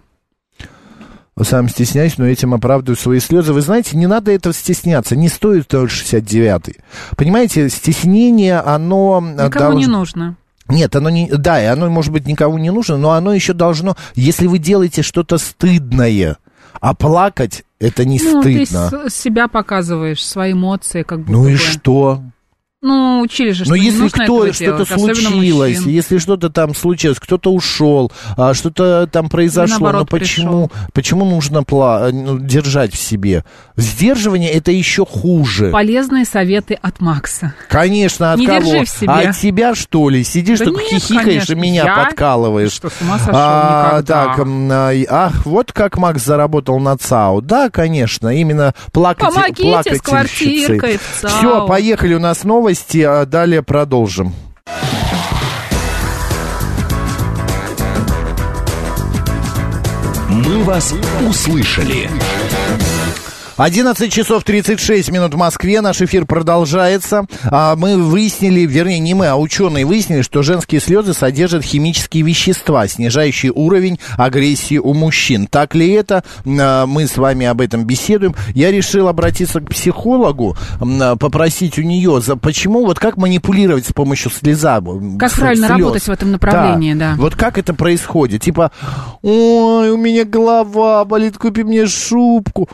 [1.41, 3.53] Сам стесняюсь, но этим оправдываю свои слезы.
[3.53, 5.15] Вы знаете, не надо этого стесняться.
[5.15, 6.77] Не стоит только 69-й.
[7.15, 9.23] Понимаете, стеснение, оно...
[9.37, 10.35] э, Никому не должно- нужно.
[10.67, 11.27] Нет, оно не...
[11.29, 13.95] Да, и оно, может быть, никому не нужно, но оно еще должно...
[14.15, 16.37] Если вы делаете что-то стыдное,
[16.79, 19.09] а плакать, это не Ну, ты стыдно.
[19.09, 21.57] с- себя показываешь, свои эмоции, как будто Ну и бы.
[21.57, 22.21] что?
[22.83, 27.19] Ну, учили же, что Но не если нужно кто, что-то случилось, если что-то там случилось,
[27.19, 32.97] кто-то ушел, а, что-то там произошло, наоборот, но почему, почему нужно пла- ну, держать в
[32.97, 33.45] себе?
[33.75, 35.69] Сдерживание это еще хуже.
[35.69, 37.53] Полезные советы от Макса.
[37.69, 38.59] Конечно, от Не кого?
[38.61, 39.11] держи в себе.
[39.11, 40.23] А от тебя, что ли?
[40.23, 41.53] Сидишь, Да только нет, хихикаешь конечно.
[41.53, 41.95] и меня Я?
[42.05, 42.71] подкалываешь.
[42.71, 43.31] Что, с ума сошел?
[43.35, 44.25] А, Никогда.
[44.25, 44.91] так, а,
[45.27, 47.41] ах, вот как Макс заработал на ЦАУ.
[47.41, 49.31] Да, конечно, именно плакать.
[49.31, 50.99] Помогите с квартиркой.
[51.21, 54.33] Все, поехали, у нас новости, а далее продолжим.
[60.29, 60.93] «Мы вас
[61.27, 62.09] услышали».
[63.61, 65.81] 11 часов 36 минут в Москве.
[65.81, 67.27] Наш эфир продолжается.
[67.43, 72.87] А, Мы выяснили, вернее, не мы, а ученые выяснили, что женские слезы содержат химические вещества,
[72.87, 75.45] снижающие уровень агрессии у мужчин.
[75.45, 76.23] Так ли это?
[76.43, 78.33] А, Мы с вами об этом беседуем.
[78.55, 83.93] Я решил обратиться к психологу, а, попросить у нее, за, почему, вот как манипулировать с
[83.93, 84.81] помощью слеза.
[85.19, 85.77] Как правильно слез.
[85.77, 87.13] работать в этом направлении, да.
[87.15, 88.41] Вот как это происходит?
[88.41, 88.71] Типа,
[89.21, 92.67] ой, у меня голова болит, купи мне шубку.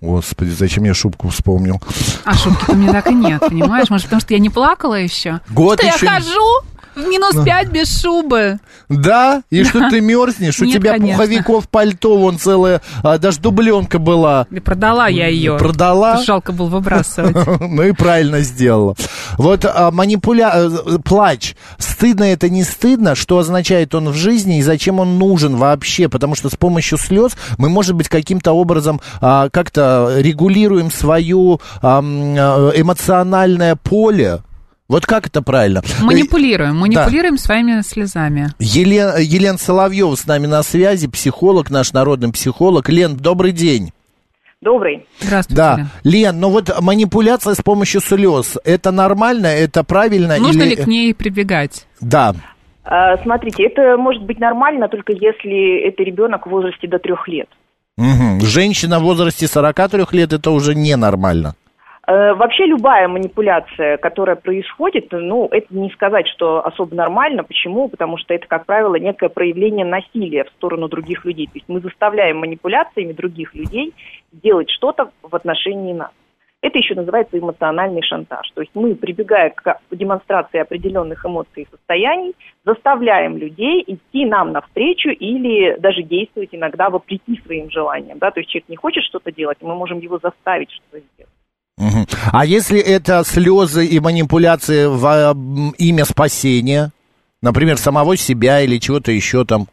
[0.00, 1.80] Господи, зачем я шубку вспомнил?
[2.24, 3.88] А шутки у меня так и нет, понимаешь?
[3.88, 5.40] Может, потому что я не плакала еще?
[5.50, 6.60] Год что еще я хожу
[6.94, 8.58] в минус пять без шубы.
[8.88, 9.42] Да?
[9.50, 10.60] И что ты мерзнешь?
[10.60, 11.18] У Нет, тебя конечно.
[11.18, 14.46] пуховиков пальто, вон целая, а, даже дубленка была.
[14.50, 15.56] И продала я ее.
[15.58, 16.22] Продала?
[16.22, 17.36] Жалко было выбрасывать.
[17.70, 18.96] Ну и правильно сделала.
[19.38, 20.50] Вот а, манипуля...
[20.54, 21.54] э, плач.
[21.78, 23.14] Стыдно это не стыдно?
[23.14, 26.08] Что означает он в жизни и зачем он нужен вообще?
[26.08, 33.76] Потому что с помощью слез мы, может быть, каким-то образом а, как-то регулируем свое эмоциональное
[33.76, 34.40] поле.
[34.90, 35.82] Вот как это правильно?
[36.02, 38.48] Манипулируем, манипулируем своими слезами.
[38.58, 42.88] Елена, Елена Соловьева с нами на связи, психолог, наш народный психолог.
[42.88, 43.92] Лен, добрый день.
[44.60, 45.06] Добрый.
[45.20, 45.56] Здравствуйте.
[45.56, 46.40] Да, Лен.
[46.40, 50.36] Ну вот манипуляция с помощью слез, это нормально, это правильно?
[50.38, 50.70] Нужно или...
[50.70, 51.86] ли к ней прибегать?
[52.00, 52.34] Да.
[52.82, 57.48] А, Смотрите, это может быть нормально, только если это ребенок в возрасте до трех лет.
[57.96, 58.40] Мгм.
[58.40, 61.54] Женщина в возрасте 43 лет, это уже ненормально.
[62.10, 67.44] Э, Вообще любая манипуляция, которая происходит, ну, это не сказать, что особо нормально.
[67.44, 67.88] Почему?
[67.88, 71.46] Потому что это, как правило, некое проявление насилия в сторону других людей.
[71.46, 73.94] То есть мы заставляем манипуляциями других людей
[74.32, 76.10] делать что-то в отношении нас.
[76.62, 78.50] Это еще называется эмоциональный шантаж.
[78.54, 85.10] То есть мы, прибегая к демонстрации определенных эмоций и состояний, заставляем людей идти нам навстречу
[85.10, 88.18] или даже действовать иногда вопреки своим желаниям.
[88.18, 88.32] Да?
[88.32, 91.39] То есть человек не хочет что-то делать, мы можем его заставить что-то сделать.
[91.80, 92.04] Мгм.
[92.32, 95.32] А если это слезы и манипуляции в а,
[95.78, 96.90] имя спасения,
[97.40, 99.66] например, самого себя или чего-то еще там?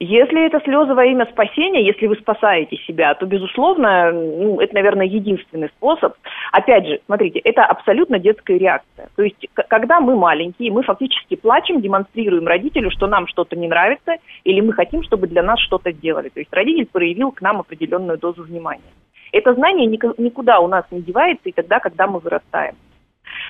[0.00, 5.06] Если это слезы во имя спасения, если вы спасаете себя, то, безусловно, ну, это, наверное,
[5.06, 6.14] единственный способ.
[6.50, 9.10] Опять же, смотрите, это абсолютно детская реакция.
[9.14, 14.14] То есть, когда мы маленькие, мы фактически плачем, демонстрируем родителю, что нам что-то не нравится,
[14.42, 16.30] или мы хотим, чтобы для нас что-то сделали.
[16.30, 18.80] То есть, родитель проявил к нам определенную дозу внимания.
[19.32, 22.74] Это знание ник- никуда у нас не девается и тогда, когда мы вырастаем.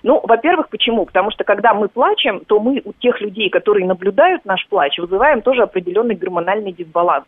[0.02, 1.06] Ну, во-первых, почему?
[1.06, 5.42] Потому что когда мы плачем, то мы у тех людей, которые наблюдают наш плач, вызываем
[5.42, 7.26] тоже определенный гормональный дисбаланс.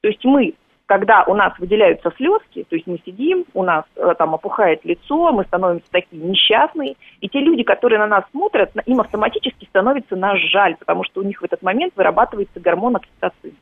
[0.00, 0.54] То есть мы,
[0.86, 5.32] когда у нас выделяются слезки, то есть мы сидим, у нас э, там опухает лицо,
[5.32, 10.38] мы становимся такие несчастные, и те люди, которые на нас смотрят, им автоматически становится нас
[10.38, 13.56] жаль, потому что у них в этот момент вырабатывается гормон окситоцин.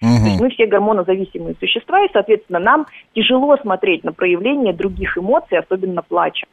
[0.00, 5.58] То есть мы все гормонозависимые существа, и, соответственно, нам тяжело смотреть на проявление других эмоций,
[5.58, 6.46] особенно плача.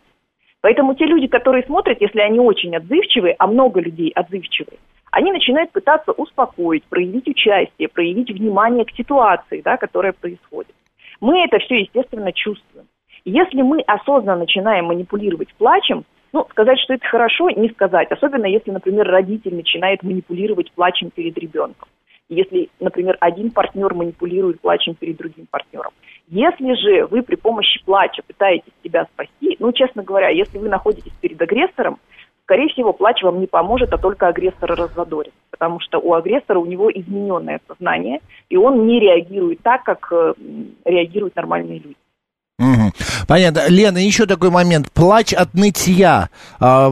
[0.62, 4.80] Поэтому те люди, которые смотрят, если они очень отзывчивые, а много людей отзывчивые,
[5.12, 10.76] они начинают пытаться успокоить, проявить участие, проявить внимание к ситуации, да, которая происходит.
[11.22, 12.88] Мы это все, естественно, чувствуем.
[13.24, 18.12] Если мы осознанно начинаем манипулировать плачем, ну, сказать, что это хорошо, не сказать.
[18.12, 21.88] Особенно если, например, родитель начинает манипулировать плачем перед ребенком.
[22.30, 25.92] Если, например, один партнер манипулирует плачем перед другим партнером.
[26.28, 31.13] Если же вы при помощи плача пытаетесь себя спасти, ну, честно говоря, если вы находитесь
[31.22, 32.00] перед агрессором,
[32.44, 35.34] скорее всего, плач вам не поможет, а только агрессора раззадорит.
[35.52, 40.34] Потому что у агрессора у него измененное сознание, и он не реагирует так, как э,
[40.84, 41.96] реагируют нормальные люди.
[42.60, 42.92] Мгм.
[43.28, 43.62] Понятно.
[43.70, 44.92] Лена, еще такой момент.
[44.92, 46.30] Плач от нытья.
[46.60, 46.90] А,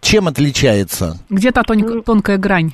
[0.00, 1.16] чем отличается?
[1.28, 2.72] Где та тонь- тонкая грань?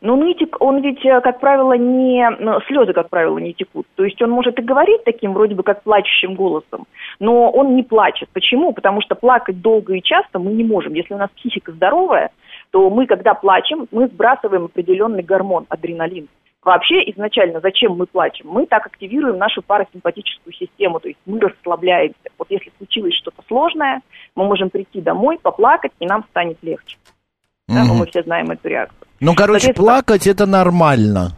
[0.00, 2.28] Но нытик, он ведь, э, как правило, не...
[2.38, 3.86] ну, слезы, как правило, не текут.
[3.96, 6.86] То есть он может и говорить таким вроде бы как плачущим голосом,
[7.18, 8.28] но он не плачет.
[8.32, 8.72] Почему?
[8.72, 10.94] Потому что плакать долго и часто мы не можем.
[10.94, 12.30] Если у нас психика здоровая,
[12.70, 16.28] то мы, когда плачем, мы сбрасываем определенный гормон, адреналин.
[16.62, 18.48] Вообще, изначально, зачем мы плачем?
[18.48, 22.18] Мы так активируем нашу парасимпатическую систему, то есть мы расслабляемся.
[22.36, 24.02] Вот если случилось что-то сложное,
[24.34, 26.98] мы можем прийти домой, поплакать, и нам станет легче.
[27.68, 27.98] Да, ну, Мгм.
[27.98, 28.97] мы все знаем эту реакцию.
[29.20, 31.32] Ну, короче, плакать это нормально.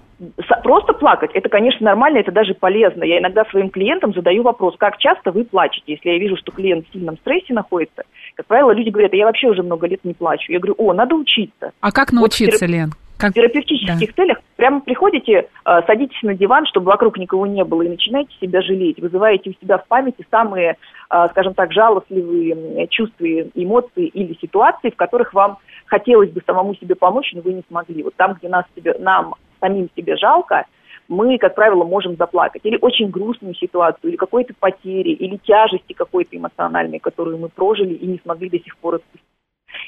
[0.63, 3.05] Просто плакать, это, конечно, нормально, это даже полезно.
[3.05, 6.87] Я иногда своим клиентам задаю вопрос, как часто вы плачете, если я вижу, что клиент
[6.87, 8.03] в сильном стрессе находится.
[8.35, 10.53] Как правило, люди говорят, я вообще уже много лет не плачу.
[10.53, 11.73] Я говорю, о, надо учиться.
[11.81, 12.91] А как Вот научиться, терап- Лен?
[13.17, 13.33] Как...
[13.33, 15.33] В терапевтических целях прямо приходите,
[15.67, 18.99] э, садитесь на диван, чтобы вокруг никого не было, и начинаете себя жалеть.
[18.99, 20.77] Вызываете у себя в памяти самые,
[21.11, 25.59] э, скажем так, жалостливые чувства, эмоции или ситуации, в которых вам
[25.91, 28.03] хотелось бы самому себе помочь, но вы не смогли.
[28.03, 30.65] Вот там, где нас себе, нам самим себе жалко,
[31.09, 32.63] мы, как правило, можем заплакать.
[32.65, 38.07] Или очень грустную ситуацию, или какой-то потери, или тяжести какой-то эмоциональной, которую мы прожили и
[38.07, 39.27] не смогли до сих пор отпустить.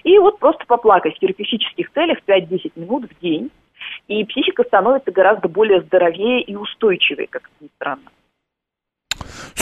[0.03, 3.51] И вот просто поплакать в терапевтических целях 5-10 минут в день,
[4.09, 8.11] и психика становится гораздо более здоровее и устойчивее, как ни странно.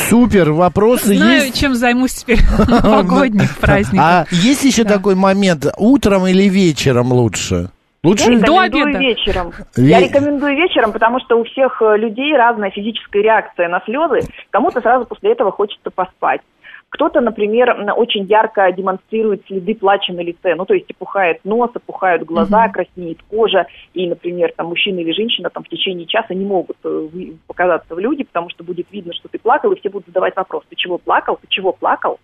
[0.09, 1.61] Супер, вопросы Знаю, есть?
[1.61, 4.05] чем займусь теперь в новогодних праздниках.
[4.05, 4.95] А есть еще Да.
[4.95, 7.71] такой момент, утром или вечером лучше?
[8.03, 8.99] Лучше Я до рекомендую обеда.
[8.99, 9.53] вечером.
[9.77, 14.21] Ве- Я рекомендую вечером, потому что у всех э, людей разная физическая реакция на слезы.
[14.51, 16.41] Кому-то сразу после этого хочется поспать.
[16.91, 20.57] Кто-то, например, очень ярко демонстрирует следы плача на лице.
[20.57, 23.67] Ну, то есть опухает нос, опухают глаза, краснеет кожа.
[23.95, 27.09] И, например, там мужчина или женщина там в течение часа не могут э,
[27.47, 30.65] показаться в люди, потому что будет видно, что ты плакал, и все будут задавать вопрос,
[30.69, 32.19] ты чего плакал, ты чего плакал?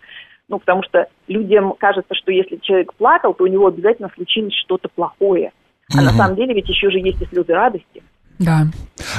[0.48, 4.88] Ну, потому что людям кажется, что если человек плакал, то у него обязательно случилось что-то
[4.88, 5.52] плохое.
[5.96, 8.02] А на самом деле ведь еще же есть и слезы радости.
[8.38, 8.64] Да.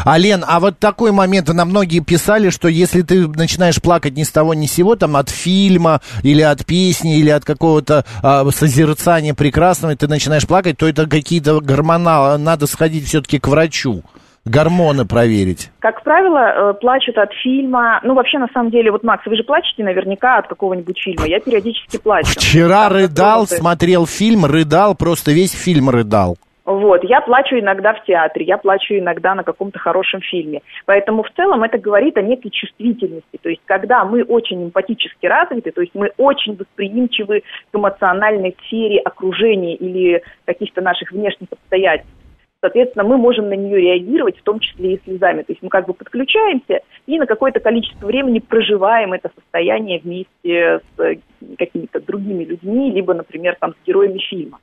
[0.05, 4.23] А, Лен, а вот такой момент, нам многие писали, что если ты начинаешь плакать ни
[4.23, 8.45] с того ни с сего, там, от фильма, или от песни, или от какого-то а,
[8.51, 14.03] созерцания прекрасного, и ты начинаешь плакать, то это какие-то гормоналы, надо сходить все-таки к врачу,
[14.45, 15.71] гормоны проверить.
[15.79, 17.99] Как правило, э, плачут от фильма.
[18.03, 21.27] Ну, вообще, на самом деле, вот, Макс, вы же плачете наверняка от какого-нибудь фильма.
[21.27, 22.31] Я периодически плачу.
[22.31, 26.38] Вчера Там рыдал, смотрел фильм, рыдал, просто весь фильм рыдал.
[26.67, 30.62] Вот, я плачу иногда в театре, я плачу иногда на каком-то хорошем фильме.
[30.86, 33.39] Поэтому в целом это говорит о некой чувствительности.
[33.41, 38.99] То есть, когда мы очень эмпатически развиты, то есть мы очень восприимчивы к эмоциональной сфере
[38.99, 42.13] окружения или каких-то наших внешних обстоятельств.
[42.60, 45.43] Соответственно, мы можем на нее реагировать, в том числе и слезами.
[45.43, 50.82] То есть мы как бы подключаемся и на какое-то количество времени проживаем это состояние вместе
[50.97, 51.17] с
[51.58, 54.60] какими-то другими людьми, либо, например, там, с героями фильма.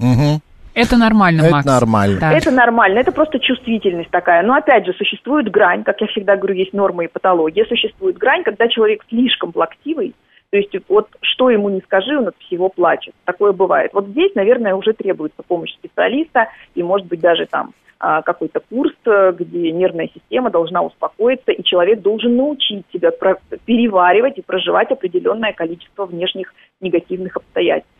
[0.00, 0.40] Мгм.
[0.74, 1.66] Это нормально, Это Макс.
[1.66, 2.20] нормально.
[2.20, 2.32] Да.
[2.32, 4.42] Это нормально, это просто чувствительность такая.
[4.42, 7.64] Но опять же, существует грань, как я всегда говорю, есть нормы и патология.
[7.66, 10.14] Существует грань, когда человек слишком плаксивый,
[10.50, 13.14] то есть вот что ему не скажи, он от всего плачет.
[13.24, 13.92] Такое бывает.
[13.92, 18.92] Вот здесь, наверное, уже требуется помощь специалиста и, может быть, даже там а, какой-то курс,
[19.06, 23.10] э, где нервная система должна успокоиться, и человек должен научить себя
[23.64, 27.93] переваривать и проживать определенное количество внешних негативных обстоятельств.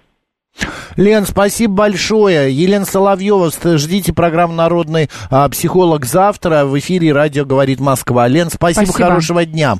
[0.96, 2.54] Лен, спасибо большое.
[2.54, 8.28] Елена Соловьева, ждите программу «Народный а, психолог» завтра в эфире «Радио говорит Москва».
[8.28, 9.08] Лен, спасибо, Спасибо.
[9.08, 9.76] хорошего дня.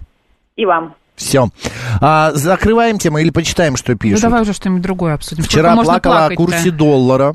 [0.56, 0.94] И вам.
[1.16, 1.48] Все.
[2.00, 4.20] А, закрываем тему или почитаем, что Ну, пишут?
[4.22, 5.44] давай уже что-нибудь другое обсудим.
[5.44, 7.34] Вчера Сколько плакала о курсе доллара,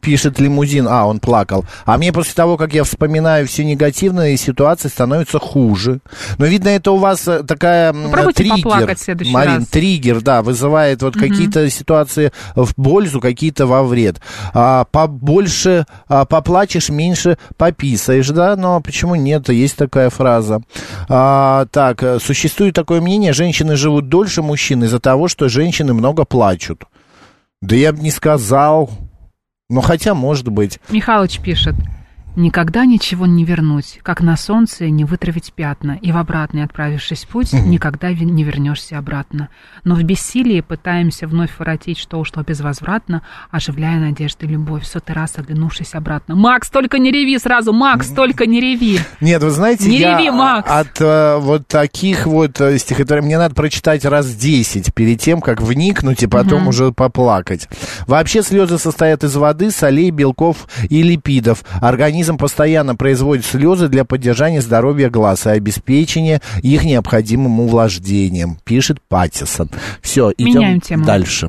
[0.00, 0.86] пишет лимузин.
[0.88, 1.64] А, он плакал.
[1.84, 6.00] А мне после того, как я вспоминаю все негативные ситуации, становится хуже.
[6.38, 8.62] Но, видно, это у вас э, такая Попробуйте триггер.
[8.62, 9.66] поплакать в Марин, раз.
[9.68, 14.20] триггер, да, вызывает вот какие-то ситуации в пользу, какие-то во вред.
[14.54, 18.54] А, побольше а, поплачешь, меньше пописаешь, да?
[18.54, 19.48] Но почему нет?
[19.48, 20.60] Есть такая фраза.
[21.08, 26.24] А, так, э, существует такое мнение, женщины живут дольше мужчин из-за того, что женщины много
[26.24, 26.84] плачут.
[27.60, 28.90] Да я бы не сказал.
[29.68, 30.78] Ну, хотя, может быть.
[30.90, 31.74] Михалыч пишет.
[32.36, 37.28] Никогда ничего не вернуть, как на солнце не вытравить пятна, и в обратный отправившись в
[37.28, 39.48] путь, никогда не вернешься обратно.
[39.84, 45.14] Но в бессилии пытаемся вновь воротить, что ушло безвозвратно, оживляя надежды и любовь, в сотый
[45.14, 46.36] раз оглянувшись обратно.
[46.36, 49.00] Макс, только не реви сразу, Макс, только не реви.
[49.22, 50.70] Нет, вы знаете, Не я реви, Макс.
[50.70, 55.62] от э, вот таких вот э, стихотворений мне надо прочитать раз 10 перед тем, как
[55.62, 57.66] вникнуть и потом уже поплакать.
[58.06, 61.64] Вообще слезы состоят из воды, солей, белков и липидов.
[61.80, 69.70] Организм постоянно производит слезы для поддержания здоровья глаз и обеспечения их необходимым увлаждением, пишет Паттисон.
[70.02, 71.04] Все, Меняем идем тему.
[71.04, 71.48] дальше.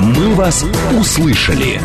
[0.00, 0.64] «Мы вас
[0.98, 1.80] услышали».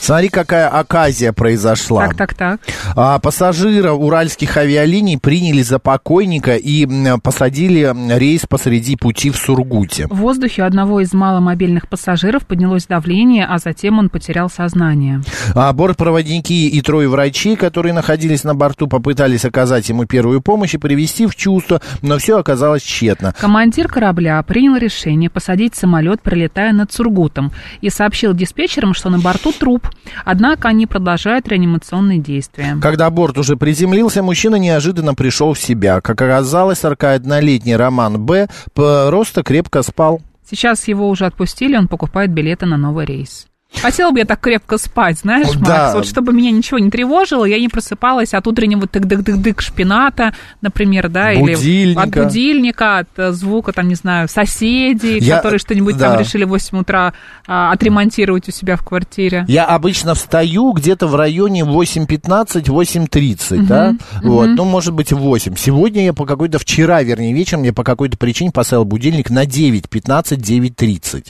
[0.00, 2.08] Смотри, какая оказия произошла.
[2.08, 2.60] Так, так, так.
[2.96, 6.88] А, пассажира уральских авиалиний приняли за покойника и
[7.22, 10.06] посадили рейс посреди пути в Сургуте.
[10.08, 15.20] В воздухе одного из маломобильных пассажиров поднялось давление, а затем он потерял сознание.
[15.54, 20.78] А бортпроводники и трое врачей, которые находились на борту, попытались оказать ему первую помощь и
[20.78, 23.34] привести в чувство, но все оказалось тщетно.
[23.38, 29.52] Командир корабля принял решение посадить самолет, пролетая над Сургутом, и сообщил диспетчерам, что на борту
[29.52, 29.89] труп.
[30.24, 32.76] Однако они продолжают реанимационные действия.
[32.80, 36.00] Когда борт уже приземлился, мужчина неожиданно пришел в себя.
[36.00, 38.48] Как оказалось, 41-летний Роман Б.
[38.74, 40.20] просто крепко спал.
[40.48, 43.46] Сейчас его уже отпустили, он покупает билеты на новый рейс.
[43.80, 45.92] Хотела бы я так крепко спать, знаешь, Макс, Да.
[45.94, 51.32] вот чтобы меня ничего не тревожило, я не просыпалась от утреннего тык-дык-дык-дык шпината, например, да,
[51.32, 52.02] или Будильника.
[52.02, 56.10] от будильника, от э, звука, там, не знаю, соседей, Я- которые что-нибудь да.
[56.10, 57.14] там решили в 8 утра
[57.46, 59.44] а, отремонтировать у себя в квартире.
[59.48, 63.94] Я обычно встаю где-то в районе 8.15, 8.30, да?
[64.22, 65.54] Вот, ну, может быть, 8.
[65.56, 70.36] Сегодня я по какой-то, вчера, вернее, вечером я по какой-то причине поставил будильник на 9.15,
[70.36, 71.26] 9.30.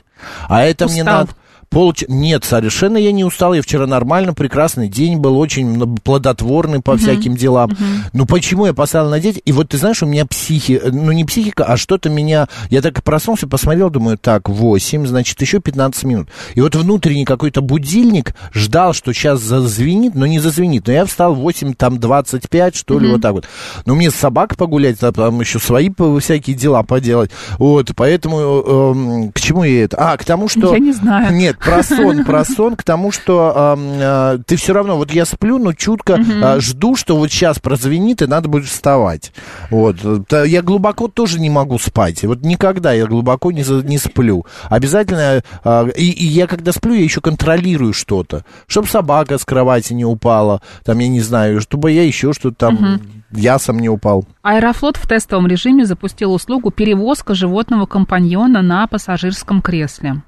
[0.49, 1.19] А это мне Устал.
[1.19, 1.31] надо...
[1.71, 2.03] Полч...
[2.09, 3.55] Нет, совершенно я не устал.
[3.55, 7.71] Я вчера нормально, прекрасный день был, очень плодотворный по всяким делам.
[8.13, 9.43] Ну почему я поставил на 9?
[9.45, 10.81] И вот ты знаешь, у меня психи...
[10.85, 12.49] Ну не психика, а что-то меня...
[12.71, 16.29] Я так и проснулся, посмотрел, думаю, так, 8, значит, еще 15 минут.
[16.57, 20.89] И вот внутренний какой-то будильник ждал, что сейчас зазвенит, но не зазвенит.
[20.89, 23.47] Но я встал 8, там, 25, что ли, вот так вот.
[23.87, 27.31] Но мне с собак погулять, а там еще свои всякие дела поделать.
[27.59, 29.97] Вот, поэтому эм, к чему я это?
[29.99, 30.75] А, к тому, что...
[30.75, 31.33] Я не знаю.
[31.33, 35.59] Нет, про сон, про сон, к тому, что а, ты все равно, вот я сплю,
[35.59, 39.33] но чутко а, жду, что вот сейчас прозвенит, и надо будет вставать.
[39.71, 39.97] Вот.
[40.33, 42.25] Я глубоко тоже не могу спать.
[42.25, 44.47] Вот никогда я глубоко не, не сплю.
[44.69, 48.45] Обязательно, а, и, и я когда сплю, я еще контролирую что-то.
[48.67, 53.01] Чтобы собака с кровати не упала, там, я не знаю, чтобы я еще что-то там,
[53.33, 54.25] я сам не упал.
[54.43, 60.23] Аэрофлот в тестовом режиме запустил услугу перевозка животного компаньона на пассажирском кресле.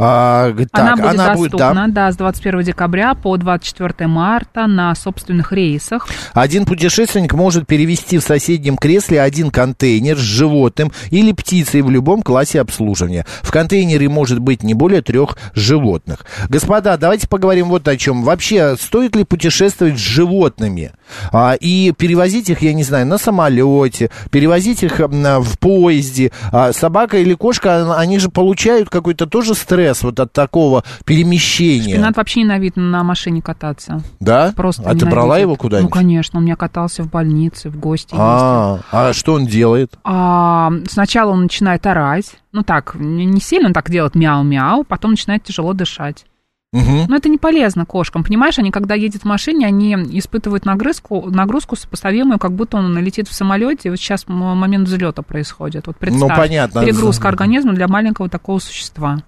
[0.00, 2.06] А, г- она так, будет она будет, доступна, да.
[2.06, 6.06] да, с 21 декабря по 24 марта на собственных рейсах.
[6.34, 12.22] Один путешественник может перевести в соседнем кресле один контейнер с животным или птицей в любом
[12.22, 13.26] классе обслуживания.
[13.42, 16.24] В контейнере может быть не более трех животных.
[16.48, 18.22] Господа, давайте поговорим вот о чем.
[18.22, 20.92] Вообще, стоит ли путешествовать с животными?
[21.32, 26.32] А, и перевозить их, я не знаю, на самолете, перевозить их на- в поезде.
[26.52, 31.94] А, собака или кошка, они же получают какой-то тоже стресс вот от такого перемещения.
[31.94, 34.00] Шпинат вообще ненавидит на машине кататься.
[34.20, 34.52] Да?
[34.56, 35.42] Просто а ты брала ненавидит.
[35.42, 35.90] его куда-нибудь?
[35.90, 38.14] Ну, конечно, он у меня катался в больнице, в гости.
[38.16, 39.98] А, а что он делает?
[40.04, 45.12] А, сначала он начинает орать, ну так, не не сильно он так делает мяу-мяу, потом
[45.12, 46.24] начинает тяжело дышать.
[46.72, 47.06] Мгм.
[47.08, 48.58] Но это не полезно кошкам, понимаешь?
[48.58, 53.34] Они, когда едут в машине, они испытывают нагрузку, нагрузку сопоставимую, как будто он летит в
[53.34, 53.90] самолете.
[53.90, 55.86] Вот сейчас момент взлета происходит.
[55.86, 56.82] Вот представь, Ну, понятно.
[56.84, 59.22] перегрузка организма для маленького такого существа.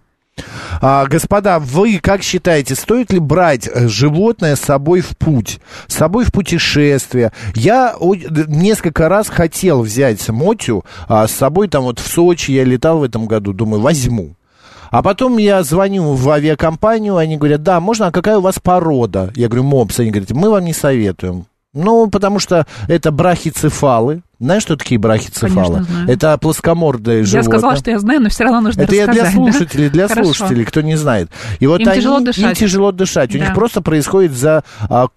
[0.80, 5.95] А, господа, вы как считаете, стоит ли брать э, животное с собой в путь, с
[5.95, 7.32] собой в путешествие?
[7.55, 7.95] Я
[8.49, 13.03] несколько раз хотел взять Мотю а, с собой, там вот в Сочи я летал в
[13.03, 14.34] этом году, думаю, возьму.
[14.91, 19.32] А потом я звоню в авиакомпанию, они говорят, да, можно, а какая у вас порода?
[19.36, 20.01] Я говорю, мопс.
[20.01, 21.47] Они говорят, мы вам не советуем.
[21.72, 24.22] Ну, потому что это брахицефалы.
[24.40, 25.52] Знаешь, что такие брахицефалы?
[25.76, 26.08] Конечно, знаю.
[26.08, 27.42] Это плоскомордые Я животные.
[27.52, 29.52] сказала, что я знаю, но все равно нужно Это я для рассказать, да?
[29.52, 30.24] слушателей, для Хорошо.
[30.32, 31.30] слушателей, кто не знает.
[31.60, 32.58] И вот Им они, тяжело им дышать.
[32.58, 33.34] тяжело дышать.
[33.34, 33.44] У Да.
[33.44, 35.08] них просто происходит за а,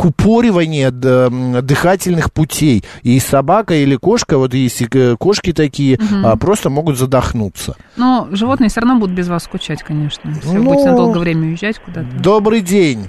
[1.61, 2.83] дыхательных путей.
[3.01, 7.75] И собака или кошка, вот есть э, кошки такие, а, просто могут задохнуться.
[7.95, 10.29] Но животные все равно будут без вас скучать, конечно.
[10.29, 12.07] Если вы Ну, будете на долгое время уезжать куда-то.
[12.19, 13.07] Добрый день.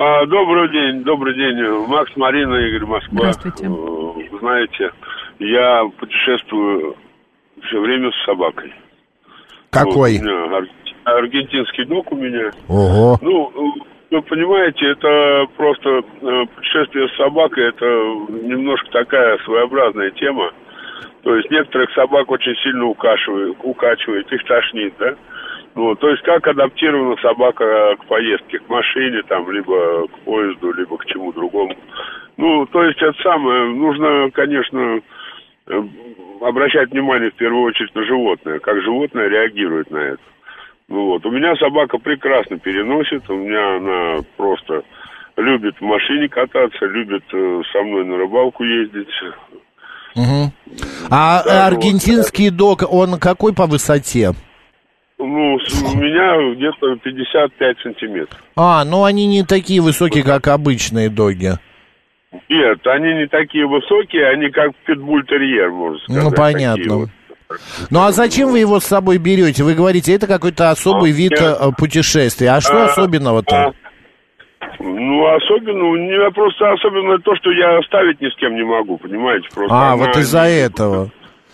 [0.00, 1.60] А, добрый день, добрый день.
[1.88, 3.18] Макс, Марина, Игорь, Москва.
[3.32, 3.64] Здравствуйте.
[3.64, 4.92] Э, Вы знаете,
[5.40, 6.94] я путешествую
[7.64, 8.72] все время с собакой.
[9.70, 10.18] Какой?
[10.18, 12.52] Вот, у меня ар- аргентинский док у меня.
[12.68, 13.18] Ого.
[13.20, 13.52] Ну,
[14.12, 15.88] вы понимаете, это просто
[16.22, 20.52] э, путешествие с собакой, это немножко такая своеобразная тема.
[21.24, 25.16] То есть некоторых собак очень сильно укашивает, укачивает, их тошнит, да?
[25.74, 30.96] Вот, то есть как адаптирована собака к поездке, к машине, там, либо к поезду, либо
[30.96, 31.74] к чему другому.
[32.36, 35.00] Ну, то есть это самое, нужно, конечно,
[35.66, 35.82] э,
[36.40, 40.22] обращать внимание в первую очередь на животное, как животное реагирует на это.
[40.88, 44.82] Ну вот, у меня собака прекрасно переносит, у меня она просто
[45.36, 49.08] любит в машине кататься, любит э, со мной на рыбалку ездить.
[50.14, 50.52] Мгм.
[51.10, 54.32] А Да, э, аргентинский дог, он какой по высоте?
[55.18, 58.38] Ну, у меня где-то 55 сантиметров.
[58.56, 61.52] А, ну они не такие высокие, как обычные доги.
[62.48, 66.22] Нет, они не такие высокие, они как питбуль-терьер, можно сказать.
[66.24, 66.96] Ну, понятно.
[66.96, 67.08] вот.
[67.90, 69.64] Ну а зачем вы его с собой берете?
[69.64, 72.50] Вы говорите, это какой-то особый А, вид я- э, путешествия.
[72.50, 73.56] А что А, особенного-то?
[73.56, 73.72] а,
[74.80, 78.98] Ну, особенно, у меня просто особенно то, что я оставить ни с кем не могу,
[78.98, 79.48] понимаете?
[79.54, 81.10] Просто А, она- вот из-за этого.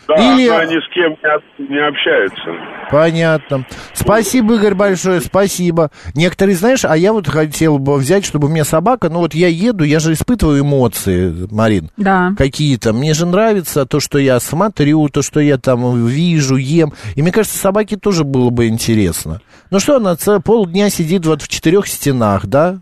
[0.08, 0.48] Да, Или...
[0.48, 2.90] она ни с кем не, об- не общается.
[2.90, 3.66] Понятно.
[3.92, 5.90] Спасибо, Игорь, большое, спасибо.
[6.14, 9.48] Некоторые, знаешь, а я вот хотел бы взять, чтобы у меня собака, ну вот я
[9.48, 11.90] еду, я же испытываю эмоции, Марин.
[11.96, 12.32] Да.
[12.36, 12.92] Какие-то.
[12.92, 16.92] Мне же нравится то, что я смотрю, то, что я там вижу, ем.
[17.14, 19.40] И мне кажется, собаке тоже было бы интересно.
[19.70, 22.78] Ну что, она ц- полдня сидит вот в четырех стенах, да?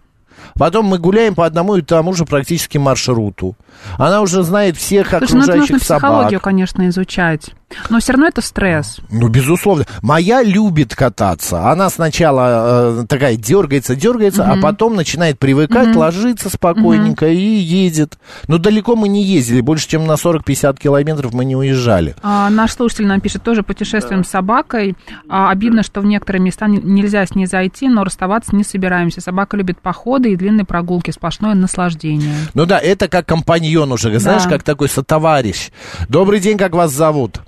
[0.54, 3.56] Потом мы гуляем по одному и тому же практически маршруту.
[3.96, 6.02] Она уже знает всех Слушай, ну это нужно окружающих собак.
[6.02, 7.50] психологию, конечно, изучать.
[7.90, 8.98] Но все равно это стресс.
[9.10, 9.86] Ну, безусловно.
[10.02, 11.70] Моя любит кататься.
[11.70, 18.18] Она сначала э, такая дергается, дергается, а потом начинает привыкать, ложится спокойненько и едет.
[18.48, 19.60] Но далеко мы не ездили.
[19.60, 22.14] Больше, чем на 40-50 километров мы не уезжали.
[22.22, 24.96] А, наш слушатель нам пишет тоже путешествуем с собакой.
[25.28, 29.20] А, обидно, что в некоторые места не- нельзя с ней зайти, но расставаться не собираемся.
[29.20, 32.34] Собака любит походы и длинные прогулки, сплошное наслаждение.
[32.54, 34.50] Ну да, это как компаньон уже, знаешь, Да.
[34.50, 35.70] как такой сотоварищ.
[36.08, 37.40] Добрый день, как вас зовут?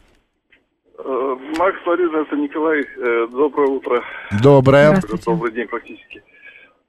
[1.55, 2.85] Э, Макс, Марина, это Николай.
[2.97, 4.03] Э, Доброе утро.
[4.43, 5.01] Доброе.
[5.25, 6.23] Добрый день практически.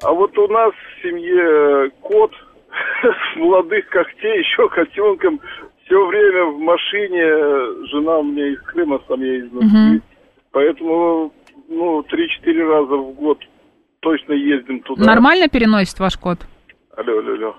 [0.03, 2.31] А вот у нас в семье кот
[3.03, 5.39] с молодых когтей, еще котенком.
[5.85, 7.21] Все время в машине.
[7.21, 10.01] э, Жена у меня из Крыма, сам я из Москвы.
[10.51, 11.33] Поэтому,
[11.67, 13.39] ну, 3-4 раза в год
[13.99, 15.03] точно ездим туда.
[15.05, 16.39] Нормально переносит ваш кот?
[16.95, 17.55] Алло, алло, алло.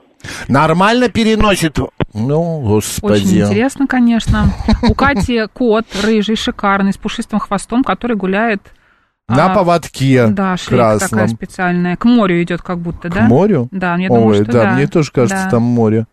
[0.48, 1.78] Нормально переносит?
[2.14, 3.12] Ну, господи.
[3.12, 4.50] Очень интересно, конечно.
[4.82, 8.62] У Кати кот рыжий, шикарный, с пушистым хвостом, который гуляет...
[9.28, 11.28] На а, поводке Да, шлейка такая красном.
[11.36, 11.96] специальная.
[11.96, 13.20] К морю идет как будто, К да?
[13.22, 13.66] морю?
[13.72, 14.72] Да, я думаю, Ой, что да, да.
[14.74, 15.50] мне тоже кажется, Да.
[15.50, 16.06] там море.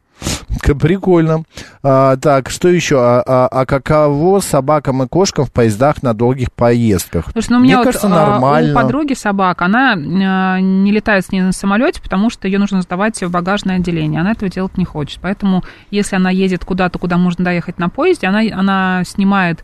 [0.80, 1.44] Прикольно.
[1.84, 3.00] А, так, что еще?
[3.00, 7.26] А, а- а каково собакам и кошкам в поездах на долгих поездках?
[7.34, 8.72] Слушай, ну у меня Мне вот кажется, а, нормально.
[8.72, 12.82] у подруги собака, она а, не летает с ней на самолете, потому что ее нужно
[12.82, 14.22] сдавать в багажное отделение.
[14.22, 15.20] Она этого делать не хочет.
[15.22, 19.64] Поэтому, если она едет куда-то, куда можно доехать на поезде, она, она снимает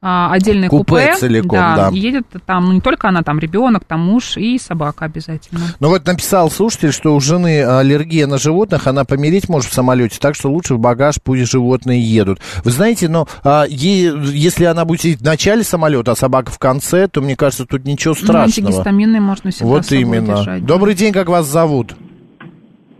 [0.00, 1.90] отдельное Купе купе, целиком, да.
[1.92, 5.60] и едет там, ну не только она, там ребенок, там муж и собака обязательно.
[5.80, 10.18] Ну вот написал слушатель, что у жены аллергия на животных, она помереть может в самолете,
[10.20, 12.38] так что лучше в багаж пусть животные едут.
[12.64, 16.58] Вы знаете, но а, е- если она будет сидеть в начале самолета, а собака в
[16.60, 18.44] конце, то мне кажется, тут ничего Ну, страшного.
[18.44, 20.36] антигистаминные можно всегда вот с собой именно.
[20.36, 20.64] держать.
[20.64, 21.94] Добрый день, как вас зовут?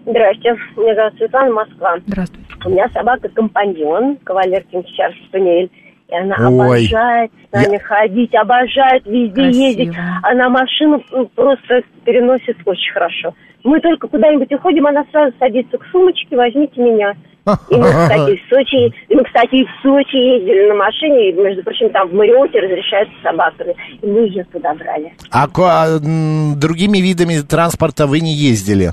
[0.04, 1.96] Здрасте, меня зовут Светлана, Москва.
[2.06, 2.48] Здравствуйте.
[2.64, 5.70] У меня собака-компаньон, кавалер Кингсчар Спаниель.
[6.08, 6.86] И она Ой.
[6.86, 9.62] обожает с нами ходить, обожает везде Красиво.
[9.62, 9.96] ездить.
[10.22, 13.34] Она машину ну, просто переносит очень хорошо.
[13.64, 17.14] Мы только куда-нибудь уходим, она сразу садится к сумочке, возьмите меня.
[17.70, 21.32] И мы, кстати, в Сочи, и мы, кстати, и в Сочи ездили на машине, и,
[21.32, 23.74] между прочим, там в Мариоте разрешается с собаками.
[24.02, 25.14] И мы ее туда брали.
[25.30, 28.92] А, а, другими видами транспорта вы не ездили?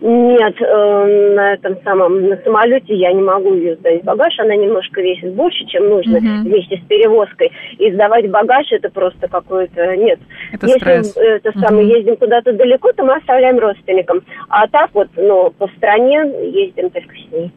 [0.00, 4.56] Нет, э, на этом самом, на самолете я не могу ее сдать в багаж, она
[4.56, 7.52] немножко весит больше, чем нужно вместе с перевозкой.
[7.78, 10.18] И сдавать багаж это просто какой-то, нет.
[10.52, 11.16] Это Если стресс.
[11.16, 14.22] э, это самое, ездим куда-то далеко, то мы оставляем родственникам.
[14.48, 17.52] А так вот, ну, по стране ездим только с ней.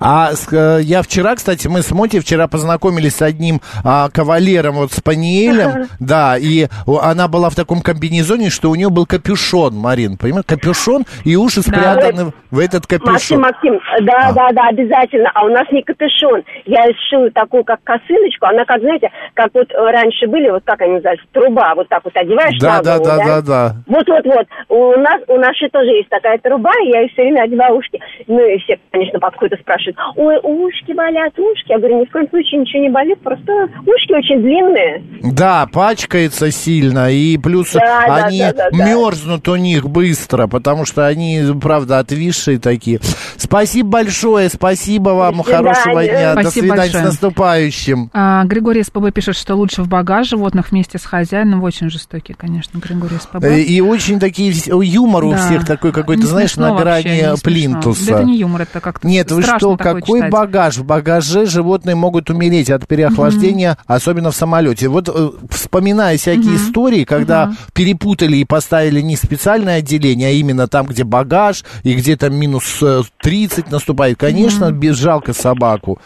[0.00, 4.92] А э, я вчера, кстати, мы с Моти вчера познакомились с одним а, кавалером, вот
[4.92, 10.16] с Паниелем, да, и она была в таком комбинезоне, что у нее был капюшон, Марин,
[10.16, 13.40] понимаешь, капюшон и уши спрятаны в этот Максим, капюшон.
[13.40, 14.32] Максим, да, А.
[14.32, 15.30] да, да, обязательно.
[15.34, 16.42] А у нас не капюшон.
[16.66, 18.46] Я сшила такую, как косыночку.
[18.46, 22.16] Она, как, знаете, как вот раньше были, вот как они назывались, труба, вот так вот
[22.16, 23.76] одеваешь Да, на да, да, да, да.
[23.86, 24.46] Вот, вот, вот.
[24.68, 28.00] У нас, у нашей тоже есть такая труба, и я ее все время одеваю ушки.
[28.26, 29.81] Ну и все, конечно, подходят и спрашивают,
[30.16, 31.70] ой, ушки болят, ушки.
[31.70, 33.52] Я говорю, ни в коем случае ничего не болит, просто
[33.86, 35.02] ушки очень длинные.
[35.32, 38.84] Да, пачкается сильно, и плюс Да, они да, да, да.
[38.84, 43.00] мерзнут у них быстро, потому что они, правда, отвисшие такие.
[43.36, 47.02] Спасибо большое, спасибо вам, До хорошего дня, до Спасибо свидания, большое.
[47.04, 48.10] с наступающим.
[48.12, 51.60] А, Григорий СПБ пишет, что лучше в багаж животных вместе с хозяином.
[51.60, 53.44] Вы очень жестокий, конечно, Григорий СПБ.
[53.44, 55.36] Э, И очень такие юмор у Да.
[55.38, 58.06] всех такой какой-то, знаешь, на грани плинтуса.
[58.06, 60.32] Да это не юмор, это как-то Нет, вы страшно что, какой читать.
[60.32, 60.78] багаж?
[60.78, 64.88] В багаже животные могут умереть от переохлаждения, особенно в самолете.
[64.88, 65.12] Вот э,
[65.50, 71.64] вспоминая всякие истории, когда перепутали и поставили не специальное отделение, а именно там, где багаж,
[71.84, 75.98] и где там минус э, 30 наступает, конечно, без жалко собаку.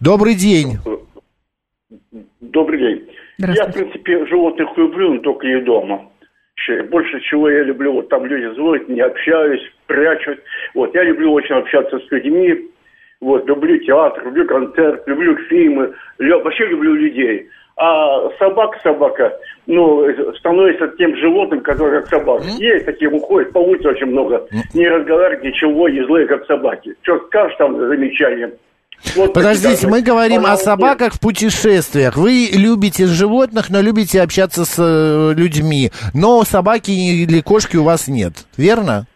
[0.00, 0.78] Добрый день.
[2.40, 3.08] Добрый день.
[3.38, 6.06] Я, в принципе, животных люблю, но только не дома.
[6.90, 10.38] Больше чего я люблю, вот там люди звонят, не общаюсь, прячут.
[10.74, 12.68] Вот, я люблю очень общаться с людьми.
[13.20, 17.48] Вот, люблю театр, люблю концерт, люблю фильмы, лю- вообще люблю людей.
[17.76, 19.32] А собака, собака,
[19.66, 20.06] ну,
[20.38, 22.44] становится тем животным, которое как собака.
[22.58, 26.94] Есть такие, уходят по улице очень много, не разговаривают ничего, не злые, как собаки.
[27.02, 28.52] Что скажешь там замечание,
[29.16, 32.16] Вот Подождите, мы говорим она о собаках в путешествиях.
[32.16, 35.90] Вы любите животных, но любите общаться с э, людьми.
[36.14, 39.06] Но собаки или кошки у вас нет, верно?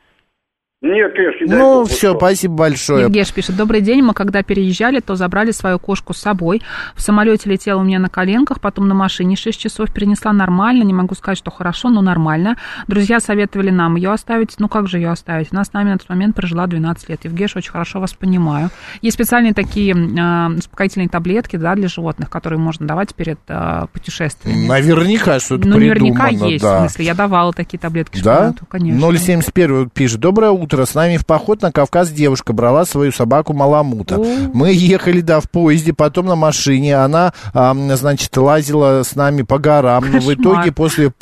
[0.85, 2.19] Нет, конечно, не дай Ну, бог, все, что.
[2.19, 3.05] спасибо большое.
[3.05, 6.61] Евгеш пишет, добрый день, мы когда переезжали, то забрали свою кошку с собой.
[6.95, 10.93] В самолете летела у меня на коленках, потом на машине 6 часов перенесла нормально, не
[10.93, 12.59] могу сказать, что хорошо, но нормально.
[12.87, 15.49] Друзья советовали нам ее оставить, ну как же ее оставить?
[15.53, 17.25] Она с нами на тот момент прожила 12 лет.
[17.25, 18.69] Евгеш, очень хорошо вас понимаю.
[19.01, 24.67] Есть специальные такие э, успокоительные таблетки, да, для животных, которые можно давать перед э, путешествиями.
[24.67, 26.77] Наверняка что-то Ну, наверняка придумано, есть, да.
[26.77, 28.35] в смысле, я давала такие таблетки Да?
[28.53, 29.17] шпинату, конечно.
[29.17, 30.21] 071 пишет.
[30.21, 30.74] Доброе утро.
[30.83, 34.19] С нами в поход на Кавказ девушка брала свою собаку Маламута.
[34.53, 36.97] Мы ехали, да, в поезде, потом на машине.
[36.97, 40.05] Она, а, значит, лазила с нами по горам.
[40.11, 41.13] Но в итоге после...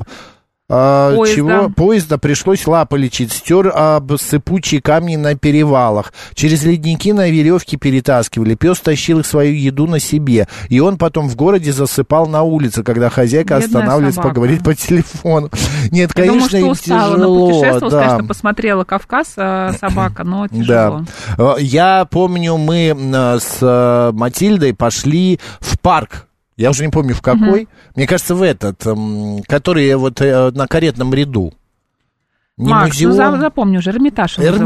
[0.74, 1.36] а, Поезда.
[1.36, 7.76] чего поезда пришлось лапы лечить, стер об сыпучие камни на перевалах, через ледники на веревке
[7.76, 12.42] перетаскивали, пес тащил их свою еду на себе, и он потом в городе засыпал на
[12.42, 14.28] улице, когда хозяйка Бедная останавливалась собака.
[14.30, 15.50] поговорить по телефону.
[15.90, 18.02] Нет, Я конечно, думаю, что устала, тяжело, путешествовала, да.
[18.06, 21.04] конечно, посмотрела Кавказ, э, собака, но тяжело.
[21.36, 21.54] Да.
[21.58, 26.26] Э, Я помню, мы э, с э, Матильдой пошли в парк.
[26.56, 27.68] Я уже не помню, в какой.
[27.96, 31.52] Мне кажется, в этот, м, который вот э, на каретном ряду.
[32.58, 33.32] Не Макс, ну музеум.
[33.34, 34.60] за- запомни уже, Эрмитаж Эрмитаж,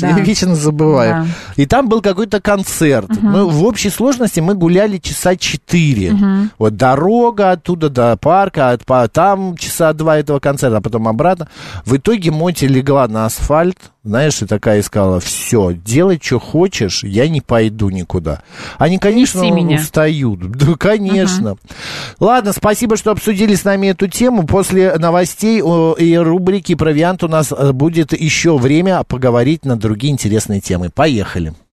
[0.00, 0.20] называется, я да.
[0.20, 1.10] вечно забываю.
[1.24, 1.26] Да.
[1.56, 3.10] И там был какой-то концерт.
[3.20, 6.12] Ну, в общей сложности мы гуляли часа четыре.
[6.12, 6.50] Мгм.
[6.58, 11.48] Вот дорога оттуда до парка, от, там часа два этого концерта, а потом обратно.
[11.84, 17.26] В итоге Моти легла на асфальт, знаешь, и такая искала, все, делай, что хочешь, я
[17.28, 18.42] не пойду никуда.
[18.78, 19.80] Они, конечно, Неси меня.
[19.80, 20.40] устают.
[20.54, 21.56] Да, конечно.
[22.20, 24.46] Ладно, спасибо, что обсудили с нами эту тему.
[24.46, 30.60] После новостей и рубрики «Провиант» у нас э, будет еще время поговорить на другие интересные
[30.60, 30.90] темы.
[30.90, 31.54] Поехали.